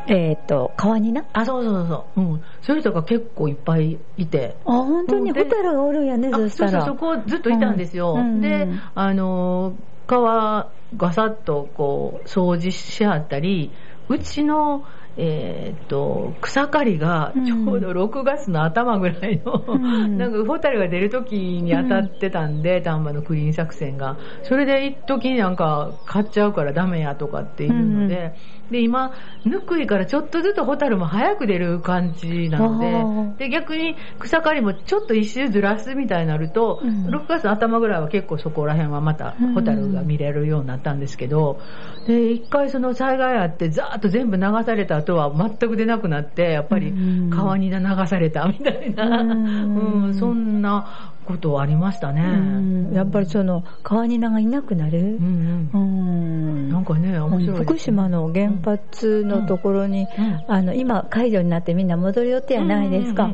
[0.07, 1.25] えっと、川にな？
[1.33, 2.21] あ、そうそうそうそう。
[2.21, 2.41] うん。
[2.61, 4.57] そういう人が結構いっぱいいて。
[4.65, 5.29] あ、本当に？
[5.29, 6.71] うんでホタルがおるんやね、あそしたら。
[6.71, 8.15] そうそう、そこずっといたんですよ。
[8.17, 13.71] うんでうん、あのー、川、ガサッとこう、掃除しはったり、
[14.09, 14.83] うちの
[15.17, 24.17] えーっと、草刈りがちょうど6月の頭ぐらいの、うんなんかホタルが出る時に当たってたんで、丹波のクリーン作戦が。
[24.43, 28.35] それで一時なんか買っちゃうからダメやとかっていうので、
[28.71, 29.12] で、今、
[29.43, 37.07] ぬくいからちょっとずつホタルも早く出る感じなので、で、逆に草刈りもちょっと一周ずらすみたいになると、うん。
[37.07, 41.60] 6月の頭ぐらいは結構そこら辺はまたホタルが見れるようになったんですけど、
[42.07, 47.29] で、一回その災害あってザーッと全部流された後は全く出なくなって、やっぱりうん。
[47.29, 50.03] 川に流されたみたいな、うん。
[50.05, 52.21] うん、そんなことありましたね。
[52.21, 52.93] うん。
[52.93, 54.99] やっぱりその川にがいなくなる？
[54.99, 60.43] うんなんかね、面白いね、福島の原発のところに、うん。
[60.47, 63.29] あの今解除になってみんな戻る予定やないですか、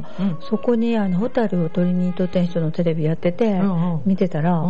[0.49, 3.61] そこにあのホタルを取りに行っとった人のテレビやってて、
[4.05, 4.63] 見てたら、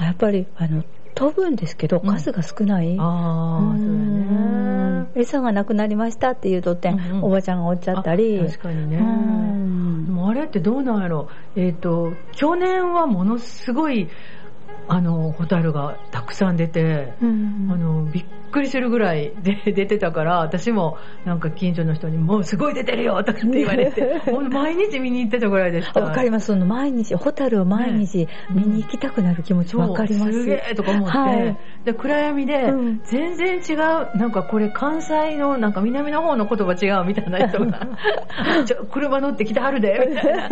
[0.00, 0.82] やっぱりあの
[1.14, 2.10] 飛ぶんですけどうん。
[2.10, 5.06] 数が少ない、ああ、そうやね。
[5.14, 8.40] 餌がなくなりましたって言うとって、おばちゃんがおっちゃったり。
[8.40, 8.98] あ確かにね。
[8.98, 11.28] もあれってどうなんやろ。
[11.56, 14.08] えっ、と、去年はものすごい、
[14.88, 26.00] あの、ホタルがたくさん出て、うんあの、びっくりするぐらい で出てたから、私もなんか近所の人にもうすごい出てるよとかって言われて、 毎日見に行ってたぐらいでした。
[26.00, 26.46] わかります。
[26.46, 30.32] その毎日、ホタルを毎日見に行きたくなる気持ちわかります。
[30.32, 33.00] そうすげえとか思って、はいで暗闇でうん。
[33.04, 37.88] 全然違う、なんかこれ関西のなんか南の方の言葉違うみたいな人が
[38.64, 40.48] ちょ車乗って来てはるでみたいな。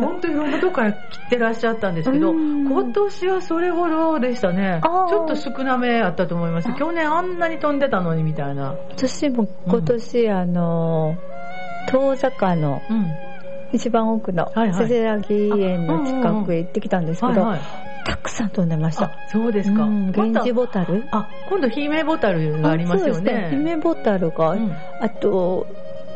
[0.00, 2.66] 本当にいろんなとこから来てらっしゃったんですけどうん。
[2.66, 4.80] 今年はそれほどでしたね。
[4.82, 6.72] ちょっと少なめあったと思います。
[6.74, 8.76] 去年あんなに飛んでたのにみたいな。
[8.96, 11.16] 私も今年、あの、
[11.86, 13.16] 遠坂のうん。
[13.72, 17.54] 一番奥のせせらぎ園の近くへ行ってきたんですけど、
[18.06, 19.10] たくさん飛んでましたあ。
[19.32, 21.04] そうですか、うん、源氏ボタル？
[21.10, 25.66] あ今度姫ボタルがありますよそうですね姫ボタルが、うんあと、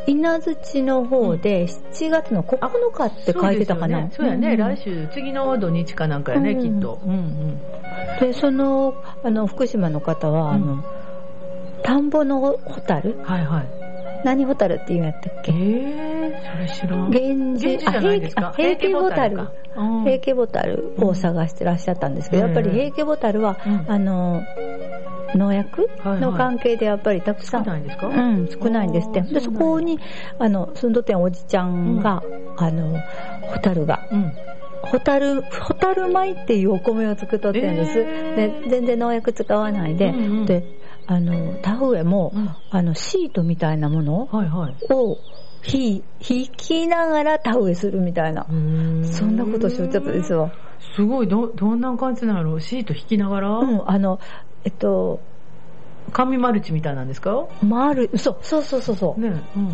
[0.07, 2.59] 稲槌の方で7月の9
[2.92, 3.98] 日って書いてたかな？
[4.03, 4.40] そうですよね。
[4.40, 4.57] そうやね。
[4.57, 7.00] ん来週、次の土日かなんかやね、うんきっと。
[7.05, 7.61] うんうん。
[8.20, 10.85] で、その、あの、福島の方は、あうんの、
[11.83, 13.18] 田んぼのホタル？
[13.22, 13.66] はいはい。
[14.24, 17.11] 何ホタルって言うんやったっえけー、それ知らん。
[17.11, 17.79] 源氏、
[18.37, 22.54] あ平家ボタル平家ボタルを探してらっしゃったんですけど、うん。
[22.54, 23.85] やっぱり平家ボタルは、うん。
[23.88, 24.42] あの、
[25.35, 25.88] 農薬？
[25.98, 26.20] はいはい。
[26.20, 28.09] の関係でやっぱりたくさん、少ないんですか？
[28.09, 29.20] うん、少ないんですって。
[29.22, 29.98] で、そこに、
[30.38, 32.22] あの、住んどってんおじちゃんが、
[32.56, 32.98] あの、
[33.42, 34.33] ホタルが、うん。
[34.83, 38.00] ホタル、ホタル米っていうお米を作っとってんです。
[38.00, 38.62] えー。
[38.64, 40.64] で、全然農薬使わないで、うんうんで、
[41.06, 42.50] あの、田植えも、うん。
[42.70, 44.74] あの、シートみたいなものはいはい。
[45.66, 46.02] 引
[46.56, 48.46] きながら田植えするみたいな。
[49.02, 50.50] そんなことしよっちゃったですわ。
[50.96, 52.58] すごい、ど、どんな感じなの？
[52.60, 54.18] シート引きながら、うん、あの、
[54.64, 55.20] えっと、
[56.12, 57.46] 紙マルチみたいなんですか？
[57.62, 58.96] マル、そう、そうそうそう。
[58.96, 59.20] そう。
[59.20, 59.70] ねうん。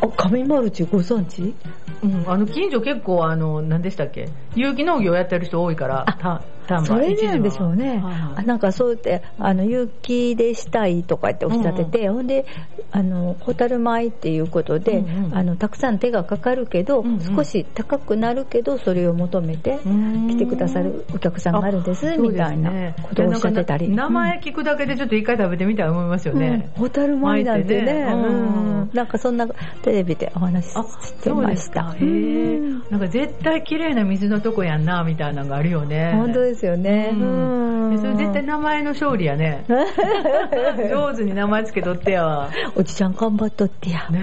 [0.00, 0.84] あ、紙マルチ？
[0.84, 1.54] ご存知？
[2.02, 4.28] うん、あの、近所結構、あの、何でしたっけ？
[4.54, 7.98] 有機農業やってる人多いから、あた、丹波それなんでしょうね。
[7.98, 8.46] ははい。
[8.46, 12.44] なんかそうやって、あの、有機でしたいとかっておっしゃってて、ほんで、
[12.92, 15.34] あの、ホタル米っていうことで、うんうん。
[15.36, 17.20] あの、たくさん手がかかるけど、うんうん。
[17.20, 20.28] 少し高くなるけど、それを求めてうん。
[20.28, 23.88] 来てくださるお客さんがあるんです、あみたいなことをおっしゃってたり。
[23.88, 26.40] 名前聞くだけでちょっと一回食べてみたいと思いますようん。
[26.40, 26.70] ね。
[26.74, 28.02] ホタル米なんてね、ね。
[28.12, 28.22] うん。
[28.24, 28.90] うん。
[28.92, 29.46] なんかそんな
[29.82, 30.74] テレビでお話し
[31.22, 31.94] てました。
[31.98, 32.82] へうん。
[32.86, 32.90] え。
[32.90, 36.12] なんか絶対綺麗な水のとこやんな、みたいなのがあるよね。
[36.14, 37.10] 本当ですよね。
[37.12, 37.90] うん。
[37.90, 39.64] うんそれ絶対名前の勝利やね。
[40.90, 42.50] 上手に名前つけとってやわ。
[42.76, 44.06] おじちゃん頑張っとってや。
[44.10, 44.22] ね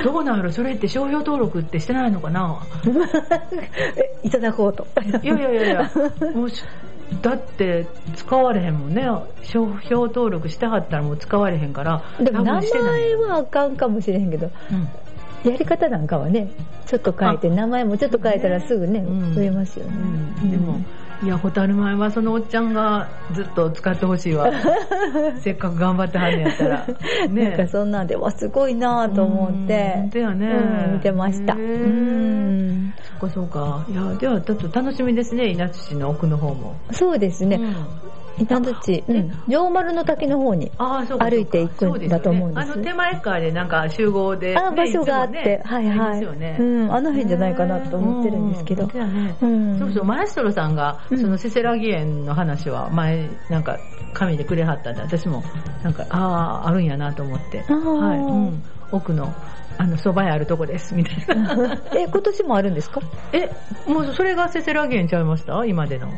[0.00, 0.02] え。
[0.02, 2.58] どうなるそれって商標登録ってしてないのかな？
[3.96, 4.86] え、いただこうと。
[5.22, 5.90] いやいやいやいや、
[6.34, 6.64] もうし
[7.22, 9.06] だって使われへんもんね。
[9.42, 12.02] 商標登録してはったらもう使われへんから。
[12.18, 12.62] でも名前
[13.16, 14.88] はあかんかもしれへんけど、うん
[15.44, 16.48] やり方なんかはね、
[16.86, 19.92] ちょっと変えて、名前もちょっと変えたらすぐね、うん増えますよね。
[20.42, 20.78] うんでも、
[21.22, 24.50] いや、ホタル前はそのおっちゃんがずっと使ってほしいわ。
[25.40, 26.86] せっかく頑張ってはんねやったら。
[27.30, 30.46] なんかそんなんで、わ、すごいなぁと思ってうん本当、やね。
[30.86, 31.54] うん見てました。
[31.54, 33.84] うんそっかそうか。
[33.88, 36.74] いや、ではちょっと楽しみですね、稲津市の奥の方も。
[36.90, 37.56] そうですね。
[37.56, 37.74] うん
[38.38, 39.32] 稲槌、うん。
[39.48, 40.70] 上丸の滝の方に。
[40.78, 46.18] 歩いていくんだと思うんですそうよねあの手前側でなんか集合で、あ、ね場所があって、ねはいはい。
[46.18, 46.56] すよね。
[46.58, 48.88] うん、あの辺じゃないかなと思ってるんですけど
[49.42, 49.78] うん。
[49.78, 53.78] そうそう、マエストロさんが、うんそのせせらぎ園の話は前、なんか、
[54.12, 55.42] 紙でくれはったんで、私も、
[55.82, 57.58] なんか、ああ、あるんやなと思って。
[57.68, 58.18] はい。
[58.18, 58.62] うん。
[58.92, 59.32] 奥の、
[59.78, 61.52] あの、蕎麦屋あるとこです、みたいな。
[61.96, 63.00] え、今年もあるんですか？
[63.32, 63.50] え、
[63.90, 65.64] もうそれがせせらぎ園ちゃいました？
[65.64, 66.08] 今での。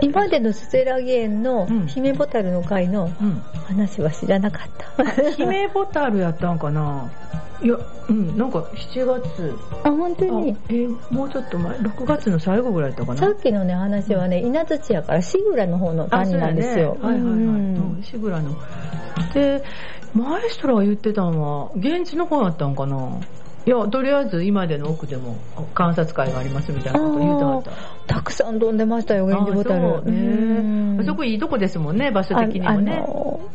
[0.00, 3.42] 今までのステラギ園のうん姫ボタルの会のうん。
[3.66, 5.04] 話は知らなかった。
[5.32, 7.10] 姫ボタルやったんかな？
[7.62, 7.76] いや、
[8.08, 9.54] うん、なんか7月。
[9.84, 10.56] あ、本当あに。
[10.68, 13.20] えーもうちょっと前、6月の最後ぐらいやったかな？
[13.20, 16.96] さっきのね、話はね、稲槌やからシグラの方の谷なんですよ。
[16.96, 17.32] ねはいはいはい。
[17.32, 18.50] うんうん、シグラの。
[19.32, 19.62] で、
[20.12, 22.96] マエストラが言ってたのは、現地の方やったんかな？
[23.64, 25.36] いや、とりあえず今での奥でも
[25.74, 27.70] 観察会がありますみたいなこと言うてはった。
[28.14, 29.86] たくさん飛んでましたよ、源氏ボタル。
[29.86, 31.00] あそうね。
[31.00, 33.04] あそこいいとこですもんね、場所的にもね。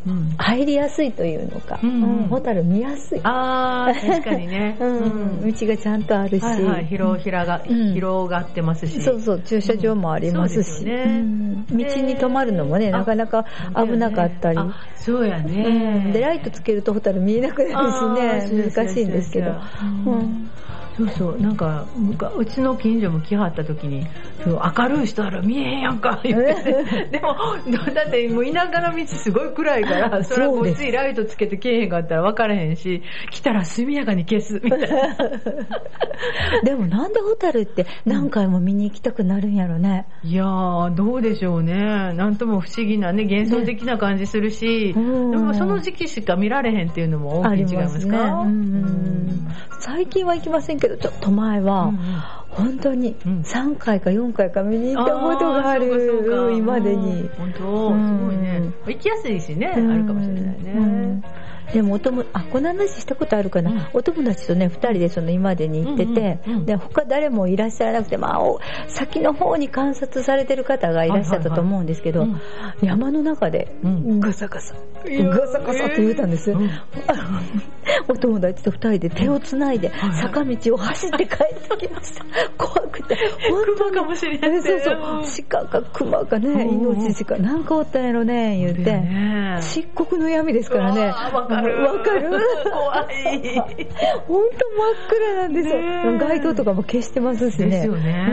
[0.07, 0.29] うん。
[0.37, 1.89] 入りやすいというのか、うん。
[1.89, 3.19] うんうんホタル見やすい。
[3.23, 4.77] あー、確かにね。
[4.81, 7.93] うん、道がちゃんとあるし、はいはい、広広が、うん。
[7.93, 9.01] 広がってますし。
[9.01, 11.03] そうそう、駐車場もありますし、ね。
[11.05, 11.65] うん。
[11.65, 11.83] 道に
[12.17, 13.45] 止まるのもね、あなかなか
[13.75, 16.09] 危なかったり、あそうやうね。
[16.09, 16.11] ん。
[16.11, 19.51] で、ライトつけるとホタル見えなくなるしね、難しいんですけど。
[20.05, 20.49] 嗯。
[20.97, 21.85] そうそう、なんか、
[22.37, 24.07] うちの近所も来はった時に、
[24.43, 27.09] そう明るい人あら見えへんやんか、言ってて。
[27.13, 27.35] でも、
[27.93, 34.87] だってもう田舎の道すごい暗いから、それはごっついライトつけてけえへんかったら分からへんし、来たら速やかに消す、みたいな。
[36.63, 40.07] でもなんでホタルって何回も見に行きたくなるんやろね。
[40.23, 41.75] いやー、どうでしょうね。
[42.13, 48.17] なんとも不思議なね、幻想的な感じするし、うんでもその時期しか見られへんっていうのも大きい違いますか？
[48.41, 49.47] うんうん
[49.79, 51.91] 最近は行きませんけど、ちょっと前は、
[52.49, 57.23] 本当にうん3回か4回か見に行ったことがある、今でに。
[57.23, 57.63] うん本当、す
[58.25, 58.71] ごいね。
[58.87, 61.21] 行きやすいしね、あるかもしれないね。
[61.67, 63.87] うんでもお友あこの話したことあるかな、うん。
[63.93, 72.37] お友達とね2人でその今でに行ってて、うんうんうんで他誰もいらっしゃらなくて、まあ、お先の方に観察されてる方がいらっしゃったと思うんですけど、はいは
[72.81, 74.19] い山の中でうん。
[74.19, 76.69] ガサガサ、ガサガサって言うたんです、うん。
[78.07, 82.25] お友達と2人で手をつないではい坂道を走って帰ってきました。
[82.57, 83.15] 怖くて。
[83.49, 84.61] 本当熊かもしれない。
[84.61, 85.45] そうそう。
[85.49, 89.57] 鹿か熊かねイノシシかなんかおったんやろね言って、ね。
[89.61, 91.13] 漆黒の闇ですからね。
[91.61, 91.83] る。
[91.83, 93.59] わかる怖い。
[94.27, 97.69] 本当真っ暗なんですよ街灯とかも消してますしね。
[97.69, 98.27] ですよね。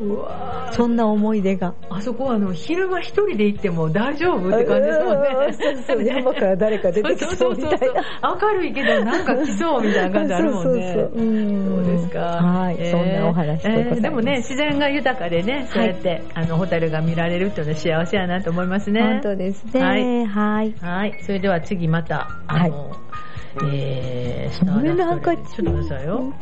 [0.00, 1.74] うそんな思い出が。
[1.90, 5.52] あそこはあの、昼間一人で行っても大丈夫って感じですもんね。
[5.52, 8.38] そうそう、山から誰か出てきそうみたいな。
[8.40, 10.92] 明るいけどなんか来そうみたいな感じあるもんね。
[10.94, 12.20] そうそうそううんそうですか。
[12.20, 19.02] はいえーそんなお話でございますえーでもね、自然が豊かでね、そうやって、あの、ホタルが見られるっていうのは幸せやなと思いますね。
[19.02, 19.80] 本当ですね。
[19.82, 20.74] はいはい。
[20.80, 21.18] はい。
[21.22, 22.96] それでは次また、あの、
[23.64, 26.34] えー、スターダストでなんか、ちょっと待ってくださいよ。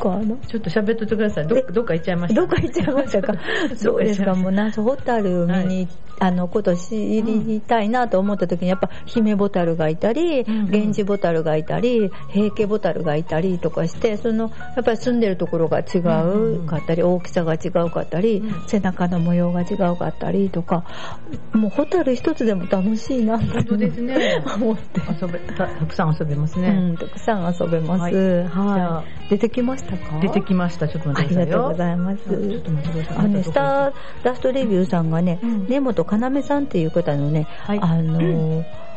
[0.49, 1.47] ちょっと喋っとってください。
[1.47, 2.41] どっか行っちゃいました。
[2.41, 3.35] どっか行っちゃいましたか
[3.83, 20.85] どうですかもう那須ホタル見に、はいあの、こと知りたいなと思った時に、やっぱ、姫ボタルがいたり、源氏ボタルがいたり、平家ボタルがいたりとかして、その、やっぱり住んでるところが違うかったり、大きさが違うかったり、うん背中の模様が違うかったりとか、
[21.53, 24.43] もうホタル一つでも楽しいなって本当ですね。
[24.57, 25.01] 思って。
[25.21, 26.69] 遊べた、たくさん遊べますね。
[26.69, 28.03] うん、たくさん遊べます。
[28.03, 29.31] はいはい。
[29.31, 30.21] 出てきましたか？
[30.21, 30.89] 出てきました。
[30.89, 31.51] ちょっと待ってくださいよ。
[31.51, 32.25] ありがとうございます。
[32.25, 33.19] ちょっと待ってください。
[33.19, 33.93] あのね、スター
[34.23, 37.81] ダストレビューさんがね、うん根本要さんっていう方のね、はい。
[37.81, 38.65] あのー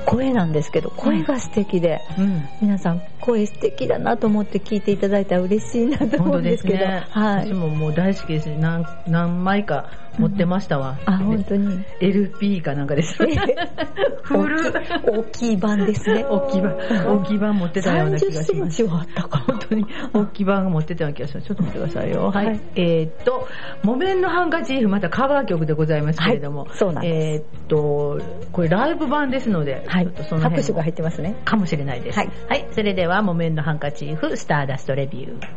[0.00, 2.48] 声なんですけど、声が素敵で、うん。
[2.60, 7.06] 皆さん声素敵だなと思って聞いていただいたら嬉しいなと思うんでけど、ね。
[7.10, 7.46] はい。
[7.46, 8.48] 私ももう大好きです。
[8.56, 10.98] 何、何枚か持ってましたわ。
[11.04, 11.84] あ、本当に。
[12.00, 13.14] LP かなんかです。
[14.22, 14.72] フル。
[15.04, 16.24] 大きい版ですね。
[16.24, 16.76] 大きい版、
[17.06, 18.76] 大きい版持ってたような気30がします。
[18.76, 19.44] センあったかな。
[19.44, 21.46] 本当に大きい版が持ってたような気がします。
[21.46, 22.30] ちょっと待ってくださいよ。
[22.30, 22.46] はい。
[22.46, 23.48] はいえーっと、
[23.82, 26.64] 木綿のハンカチーフ、またカバー曲でございますけれども。
[26.64, 28.18] はいそうなんですえーっと、
[28.52, 30.08] これライブ版ですので、はい
[30.40, 31.34] 拍手が入ってますね。
[31.44, 32.18] かもしれないです。
[32.18, 32.30] はい。
[32.48, 32.66] はい。
[32.72, 35.48] それでは、木綿のハンカチーフ、スターダストレビュー。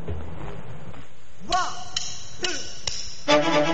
[3.27, 3.72] 恋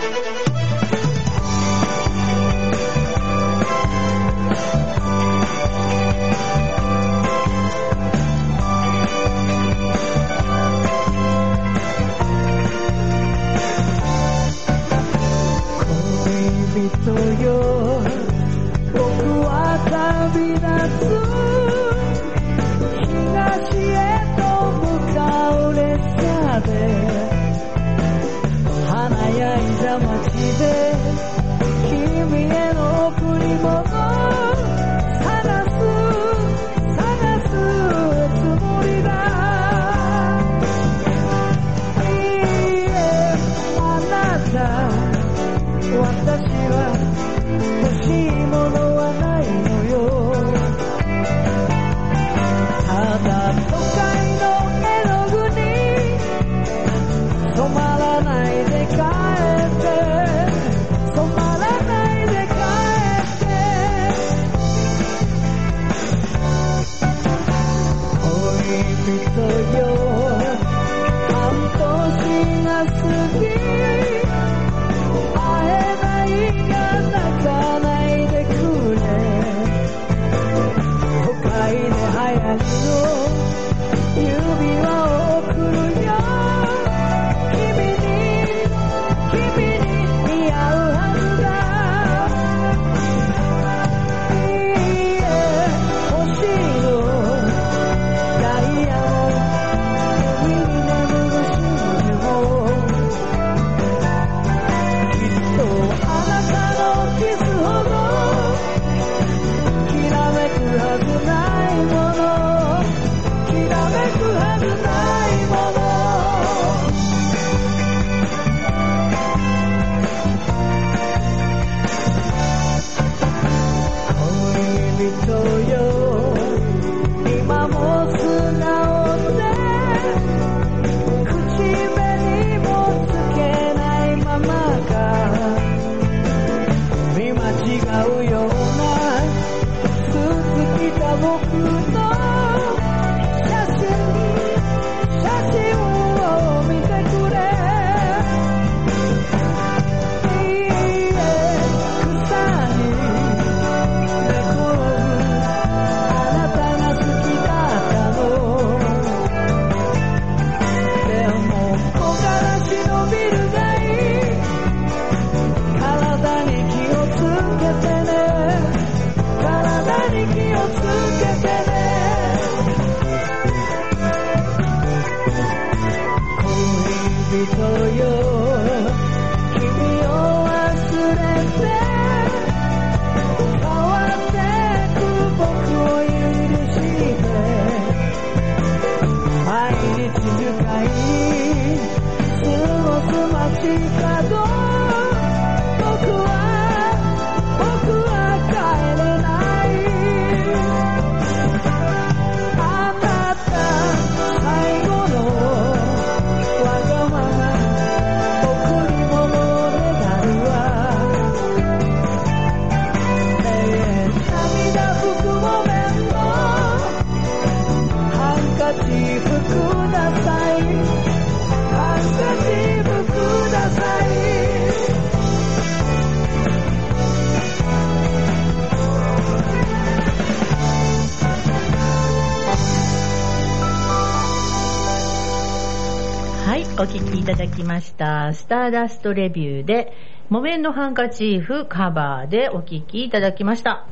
[239.10, 239.92] トレビューで、
[240.30, 243.88] 木綿のハンカチーフカバーでお聴きいただきました。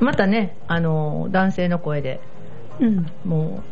[0.00, 2.20] またね、あの、男性の声で、
[2.80, 3.06] うん。
[3.26, 3.62] も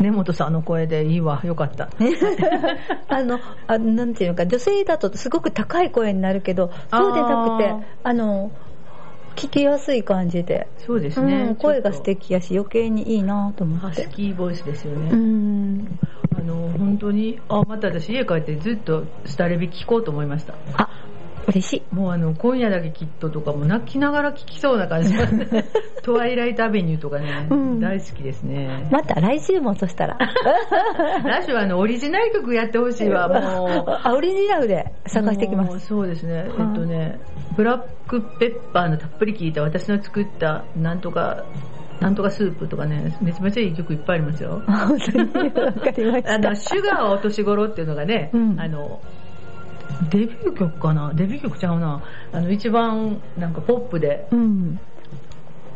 [0.00, 1.88] う、根本さんの声でいいわ、よかった。
[3.08, 8.50] あの、あなんていうのか、女性だとすごく高い声になるけど、そうでなくてあの、
[9.36, 11.46] 聞きやすい感じで、そうですね。
[11.48, 14.14] うん、声が素敵やし余計にいいなと思ハスって。
[14.14, 15.10] キーボイスですよね。
[15.10, 15.98] うん。
[16.36, 20.54] あの、本当に、あ、また私家帰ってずっとスタレビ聞こうと思いました。
[20.74, 20.88] あ、
[21.48, 21.94] 嬉しい。
[21.94, 25.64] もうあの、今夜だけきっととかも泣きながら聞きそうな感じますね。
[26.02, 28.88] トワイライトアベニューとかね、うん大好きですね。
[28.90, 30.18] また来週もそしたら。
[30.18, 33.90] ラッシュはあの、オリジナル曲やってほしいわ、 もう。
[34.02, 35.86] あ、オリジナルで探してきます。
[35.86, 36.38] そうですね。
[36.38, 37.18] はいえっとね、
[37.56, 41.44] ブラックペッパーのたっぷり効いた私の作ったなんとか、
[42.00, 44.62] なんとかスープとかね、めちゃめちゃいい曲いっぱいありますよ。
[44.66, 45.50] あ本当に？
[45.64, 46.34] わかりました。
[46.34, 49.00] あの、シュガーはお年頃っていうのがね、うんあの、
[50.10, 51.12] デビュー曲かな？
[51.14, 52.02] デビュー曲ちゃうな。
[52.32, 54.78] あの、一番なんかポップでうん。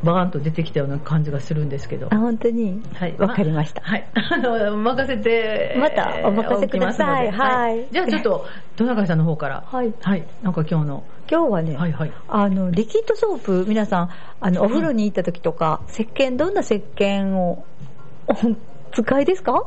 [0.04, 2.16] バーンと出てきたような感じがするんですけどあ、。
[2.16, 2.80] 本当に？
[2.94, 3.16] はい。
[3.18, 3.80] わかりました。
[3.82, 4.06] はい。
[4.14, 8.46] あの、任せて、またお任せくださいはいじゃあちょっと、
[8.76, 9.64] トナカイさんの方から。
[9.66, 9.92] はい。
[10.00, 10.24] はい。
[10.42, 11.04] なんか今日の。
[11.30, 12.12] 今日はね、はいはい。
[12.28, 14.10] あの、リキッドソープ、皆さん、
[14.40, 17.64] あの、お風呂に行った時とか、石鹸、どんな石鹸を、
[18.28, 18.34] お
[18.92, 19.64] 使いですか？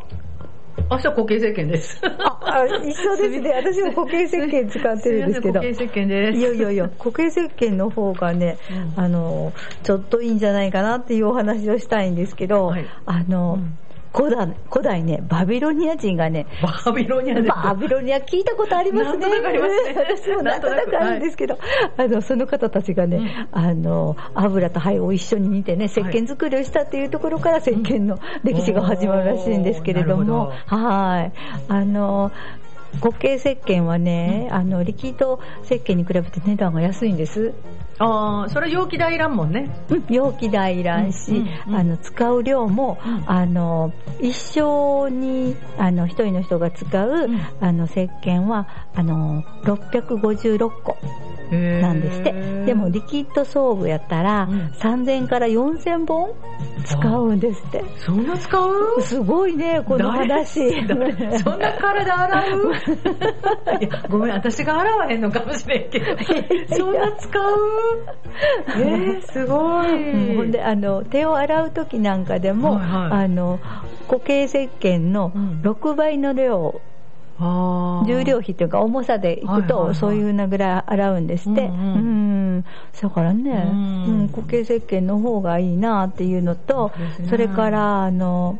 [0.89, 2.01] 明日固形石鹸です。
[2.03, 3.49] あ、あ一緒ですね。
[3.51, 5.53] 私も固形石鹸使ってるんですけど。
[5.55, 6.37] 固形石鹸です。
[6.37, 8.57] いやいやいや、固形石鹸の方がね、
[8.95, 9.53] うんあの、
[9.83, 13.77] ちょっといいんじゃないかなっていうお話をしたいんですけど、はいあの、うん
[14.13, 16.45] 古代、古代ね、バビロニア人がね、
[16.85, 17.47] バビロニアです。
[17.47, 19.25] バビロニア聞いたことありますね。
[19.25, 19.95] すね。
[19.95, 21.57] 私もなんとなくあるんですけど、
[21.95, 31.31] あの、その方たちがね、あの、油と灰を一緒に煮てね、石鹸作りをしたっていうところから石鹸の歴史が始まるらしいんですけれども、はい。
[31.69, 32.31] あの、
[32.99, 37.53] 固形石鹸はね、あの、リキッド石鹸に比べて値段が安いんです。
[37.99, 39.69] ああ、それ容器代いらんもんね。
[39.89, 50.97] うん容器代いらんし、うんうんうんあの、使う量も、うんあの、一生に、あの、一人の人が使う、んあの、石鹸は、あの、656個
[51.51, 52.31] なんですって。
[52.65, 56.29] でも、リキッドソープやったら、うん3000から4000本
[56.85, 57.83] 使うんですって。
[57.97, 59.01] そんな使う？
[59.01, 60.85] すごいね、この話。
[60.87, 62.73] 誰そんな体洗う
[63.81, 66.05] いや、ごめん、私が洗わへんのかもしれんけど。
[66.75, 67.43] そんな使う
[68.77, 69.91] えー、すごい。
[70.31, 73.23] うんほんで、あの、手を洗う時なんかでも、はいはい。
[73.25, 73.59] あの、
[74.07, 75.61] 固形石鹸のうん。
[75.61, 76.81] 6倍の量、
[77.39, 81.71] 重量比というか重さでいくと、そういうなぐらい洗うんですって。
[83.01, 86.91] だからね、ううんん、固形石鹸の方がいいなっていうのと
[87.29, 88.59] それから、あの、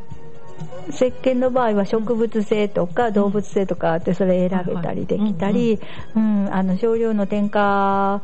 [0.89, 5.80] 石鹸の場合は植物性とか動物性とかあってそれ選べたりできたり、
[6.16, 8.22] うん、あの少量の添加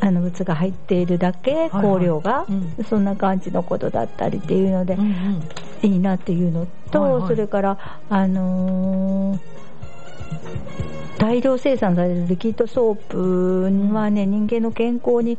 [0.00, 2.84] あの物が入っているだけ、はい香料が、うん。
[2.88, 4.96] そんな感じのことだったりっていうので、
[5.82, 9.60] いいなっていうのと、それから、あのー
[11.18, 15.38] 大量生産されるリキッドソープはね、人間の健康に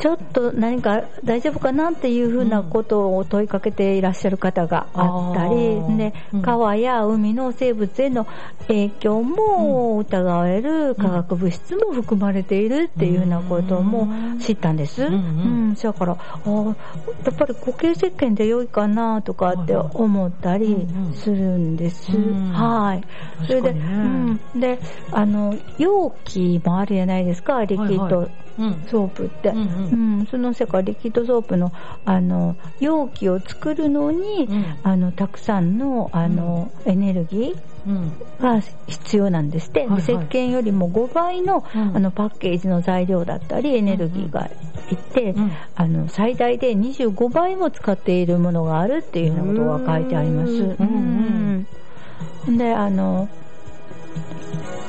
[0.00, 6.42] ちょっと何か大丈夫かなっていうふうなことを問いかけていらっしゃる方があったり、うん。
[6.42, 8.26] 川や海の生物への
[8.66, 14.08] 影響も疑われる化学物質も含まれているっていうようなことも
[14.40, 15.04] 知ったんです。
[15.04, 15.18] うんうん。
[15.18, 15.22] う
[15.72, 16.76] ん、だから、あー
[17.24, 22.16] やっぱり固形石鹸で良いかなとかって思ったりするんです。
[22.16, 22.52] うん。
[22.52, 23.04] はい。
[23.46, 24.40] それで、うん。
[24.56, 24.78] で、
[25.12, 28.02] あの、容器もあるじゃないですか、リキッド。
[28.02, 28.84] はいはいうん。
[28.88, 29.50] ソープって。
[29.50, 30.18] うんうん。
[30.20, 31.72] うん、その世界リキッドソープの、
[32.04, 34.64] あの、容器を作るのに、うん。
[34.82, 38.12] あの、たくさんの、あの、エネルギーうん。
[38.40, 40.02] が必要なんですって、ではいはい。
[40.02, 41.96] 石鹸よりも5倍の,、うん。
[41.96, 44.46] あのパッケージの材料だったりエネルギーが
[44.90, 45.52] いって、うん。
[45.74, 50.52] あの最大で25倍も使っているものがあるっていうようなことが書いてあります。
[50.52, 51.66] うん。
[52.46, 52.58] うん。
[52.58, 53.28] であの、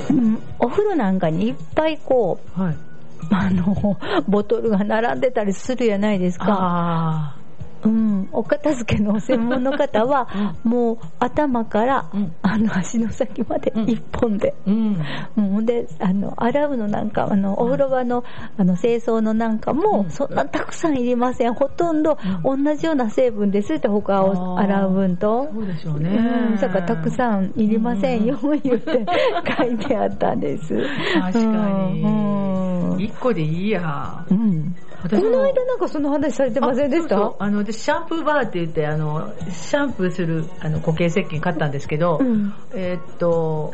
[0.10, 2.76] うんお風呂なんかにいっぱいこうはい。
[3.30, 3.98] あの
[4.28, 7.41] ボトルが並んでたりするやないですか。
[7.84, 10.28] あうん、お片付けの専門の方は、
[10.64, 14.70] もう頭から、うんあの足の先までうん一本で、あ。
[14.70, 15.06] うん。
[15.38, 18.24] うん、であの洗うのなんかあのお風呂場の
[18.58, 25.50] あの清掃のなんかも、うんそんなたくさんいりませんほとんど同じような成分ですって他を洗う分と。
[25.54, 26.10] そうでしょうね。
[26.10, 29.06] うん、だからたくさんいりませんよ、言って
[29.58, 30.76] 書いてあったんです。
[31.14, 33.02] 確かにうん。
[33.02, 34.26] 一個でいいや。
[34.30, 35.30] うん私も。
[35.30, 37.34] の間なんかその話されてませんでした？
[37.40, 42.54] あの、私、シャンプーバーって言って、あの、シャンプーする、あの、固形石鹸買ったんですけど、うん。
[42.74, 43.72] えーっと、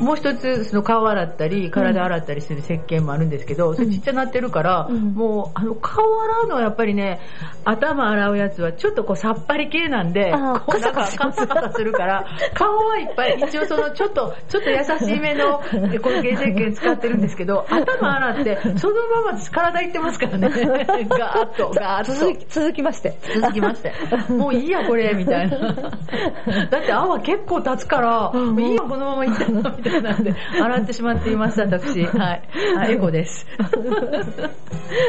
[0.00, 7.20] もう一つ、その顔洗ったり、体洗ったりする石鹸もあるんですけど、それちっちゃなってるから、うんもう、あの、顔洗うのはやっぱりね、
[7.64, 18.94] 頭洗うやつはちょっとこうさっぱり系なんで、こうなんかカサカサするから、顔はいっぱい、一応そのちょっと、ちょっと優しめのえ この原石鹸使ってるんですけど、頭洗って、その
[19.24, 20.48] まま体いってますからね。
[21.08, 22.12] ガーッと、ガーッと。
[22.12, 23.16] 続き続きまして。
[23.34, 23.92] 続きまして。
[24.28, 25.58] もういいや、これ、みたいな。
[26.70, 32.04] だって泡結構経つから、うんうんもういいよ、このままいったら、みたいなんで、洗ってしまっていました、私。
[32.04, 32.42] はい。
[32.78, 33.46] あエコです。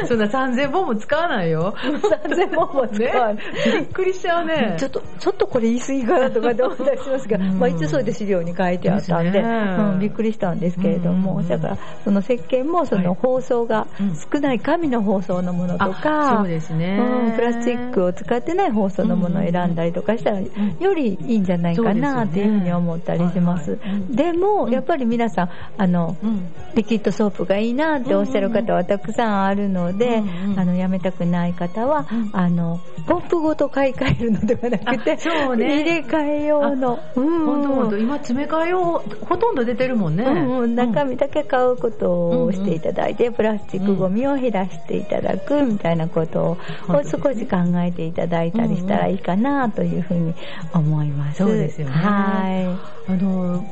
[0.06, 1.74] そんな3000本も使わないよ。
[1.76, 3.42] 3000本も使わないね
[3.78, 4.76] びっくりしちゃうね。
[4.78, 16.98] ちょっと、ちょっとこれ言い過ぎかなとかって思ったりしますが、うんまあ一応それで資料に書いてあったんで、うん、びっくりしたんですけれども、うんだからその石鹸もそのはい包装がうん少ない紙の包装のものとあか、そうですね。
[16.98, 20.44] うん、プラスチックを使ってない包装のものを選んだりとかしたら、ん
[20.80, 23.78] よりいいんじゃないかなっていうふうに思ったりします。
[24.10, 24.72] ででも、うん。
[24.72, 26.52] やっぱり皆さん、あの、うん。
[26.74, 30.22] リキッドソープがいいなっておっしゃる方はたくさんあるので、
[30.56, 32.30] あの、やめたくない方は、うん。
[32.32, 35.82] あの、ポンプごと買い替えるのではなくて、あそうね。
[35.82, 40.24] 入れ替え用の、うん今詰め替えをほとんど出てるもんね。
[40.24, 41.10] うんうん、中うん。
[41.10, 46.58] 身だけ買うことをしていただいて、プラスチックゴミを減らしていただくみたいなことを、
[47.04, 50.34] 少し考えていただいたりしたらいいかなというふうに
[50.74, 51.38] 思います。
[51.38, 51.94] そうですよね。
[51.94, 53.64] はあの、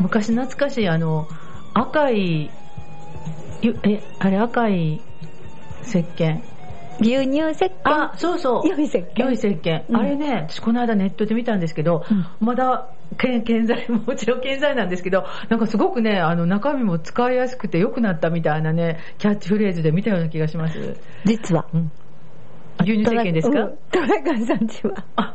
[0.00, 1.28] 昔懐かしい、あの、
[1.74, 2.50] 赤い、
[3.62, 5.00] ゆえ、あれ赤い
[5.82, 6.38] 石鹸。
[6.38, 6.42] い。
[7.00, 7.70] 牛乳石鹸？
[7.84, 8.68] あ、そうそう。
[8.68, 9.84] 良い石鹸良い石鹸。
[9.88, 20.96] うんあれね、私この間ネットで見たんですけど、うんまだ、け 健在、もちろん健在なんですけど、なんかすごくね、あの中身も使いやすくて良くなったみたいなね、キャッチフレーズで見たような気がします。
[21.24, 21.66] 実は。
[21.72, 21.90] うん。
[22.80, 24.94] 牛乳石鹸ですか、うんトラカンさんちは。
[25.16, 25.34] あ、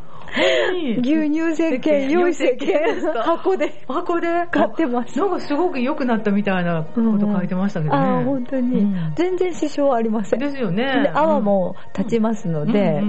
[1.01, 3.83] 牛乳石鹸、良い石鹸箱で。
[3.87, 4.47] 箱で？
[4.51, 5.17] 買ってます。
[5.17, 7.99] なんかすごく良くなったみたいなこと書いてましたけどね。
[7.99, 9.13] ああ、本当に、うん。
[9.15, 10.39] 全然支障ありません。
[10.39, 10.83] ですよね。
[11.03, 11.09] で。
[11.09, 13.05] 泡も立ちますので、うんうんう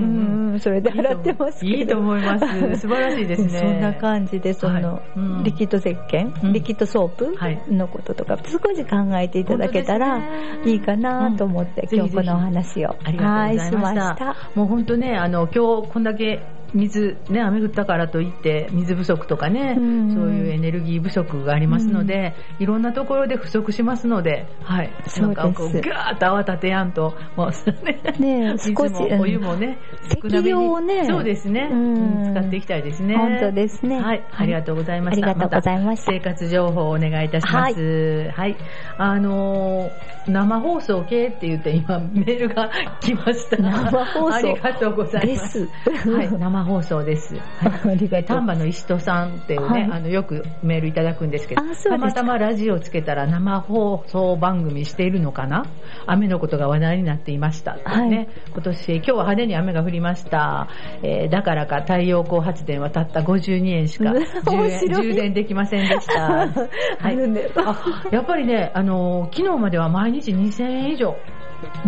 [0.50, 0.60] んうん。
[0.60, 1.72] それで洗ってますけど。
[1.72, 2.80] いいと思います。
[2.80, 3.58] 素晴らしいですね。
[3.58, 5.02] そんな感じで、その、はい。
[5.16, 5.44] うん。
[5.44, 6.52] リキッド石鹸、うん。
[6.52, 7.60] リキッドソープはい。
[7.70, 10.18] のこととか、少し考えていただけたら
[10.64, 11.98] いいかなと思って、うん。
[11.98, 14.36] 今日このお話を、ありがとうございました。
[14.54, 16.42] もう本当ね、あの、今日こんだけ
[16.74, 24.90] 水、ね、雨降ったからといって、水不足とかね、うんそういうエネルギー不足がありますので、いろんなところで不足しますので、はい。
[25.08, 29.78] そうなんかこう、ガーッと泡立てやんと、もうね、ね少しもお湯もね、
[30.22, 31.94] 少なめにねそうですね、うん
[32.28, 33.16] うん使っていきたいですね。
[33.16, 34.26] 本当ですねはい。
[34.32, 35.28] ありがとうございました。
[35.28, 38.30] ありがとうございました生活情報をお願いいたします。
[38.34, 38.56] はい。
[38.98, 42.70] あのー生放送系って言って今メールが
[43.00, 43.56] 来ました。
[43.58, 45.66] 生放送ありがとうございでます。
[45.66, 46.08] す。
[46.10, 47.34] はい、生 放送です。
[48.26, 55.64] 丹波の石戸さんっていうね、はいあの、よくメールいただくんですけど、たまたまラジオつけたら生放送番組しているのかな？
[56.06, 57.78] 雨のことが話題になっていました。
[57.84, 60.68] はいね、今年、今日は派手に雨が降りました。
[61.02, 66.42] えーだからか太陽光発電はたった52円しかうん充電できませんでした。
[67.02, 67.76] あるんだよあ
[68.10, 71.16] やっぱりね、あのー昨日までは毎日2000円以上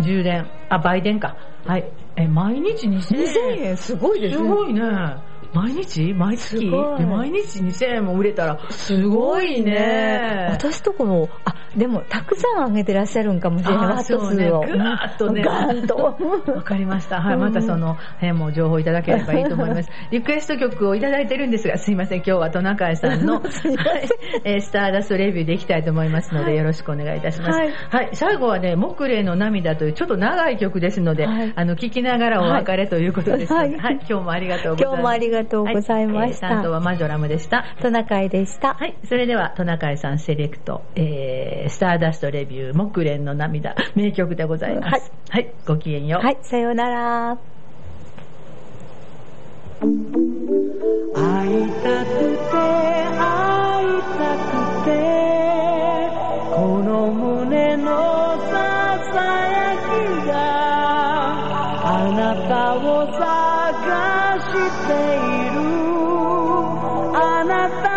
[0.01, 1.35] 充電、あ、売電か。
[1.65, 1.83] はい。
[2.17, 2.99] え、毎日2000円。
[2.99, 4.43] 2000円すごいですね。
[4.43, 4.81] すごいね。
[5.53, 6.13] 毎日？
[6.13, 6.65] 毎月？
[6.69, 10.49] 毎日？2000円も売れたら、すごいね。
[10.51, 14.03] 私とこの、あ、でも、たくさんあげてらっしゃるんかもしれない。
[14.03, 14.59] そうね数を。
[14.61, 15.95] ぐわーっとねガーンと。
[15.95, 17.21] わかりました。
[17.21, 17.33] はい。
[17.35, 19.89] うんまたその辺も情報いただければいいと思います。
[20.11, 22.17] リクエスト曲をいただいてるんですが、すいません。
[22.17, 23.43] 今日はトナカイさんの、 はい
[24.43, 27.51] えースターダストレビューでいきたいと思いますので、はいよろしくお願いいたします。
[27.51, 28.15] ははいい。
[28.15, 33.99] 最後はね、木霊の涙というちょっと長い曲ですので、はいあの、聴きながらお別れということですので、ははいい。
[34.09, 35.03] 今日もありがとうございます。
[35.43, 37.65] がとうございましたはえー担当はマジョラムでした。
[37.81, 38.73] トナカイでした。
[38.73, 38.95] はい。
[39.07, 45.11] それでは、トナカイさんセレクト、えー、スターダストレビュー、木蓮の涙、名曲でございます。
[45.29, 45.53] はい。
[45.65, 46.25] ごきげんよう。
[46.25, 47.37] はい、さようなら。
[49.79, 49.91] 会い
[51.83, 52.57] たくて
[53.17, 53.27] 会
[53.85, 54.89] いたくて
[56.55, 57.85] この胸の
[58.49, 58.55] さ
[59.13, 59.85] さやき
[60.25, 60.33] が
[61.85, 64.45] あなたを探し
[64.87, 65.59] ている。
[67.15, 67.96] あなた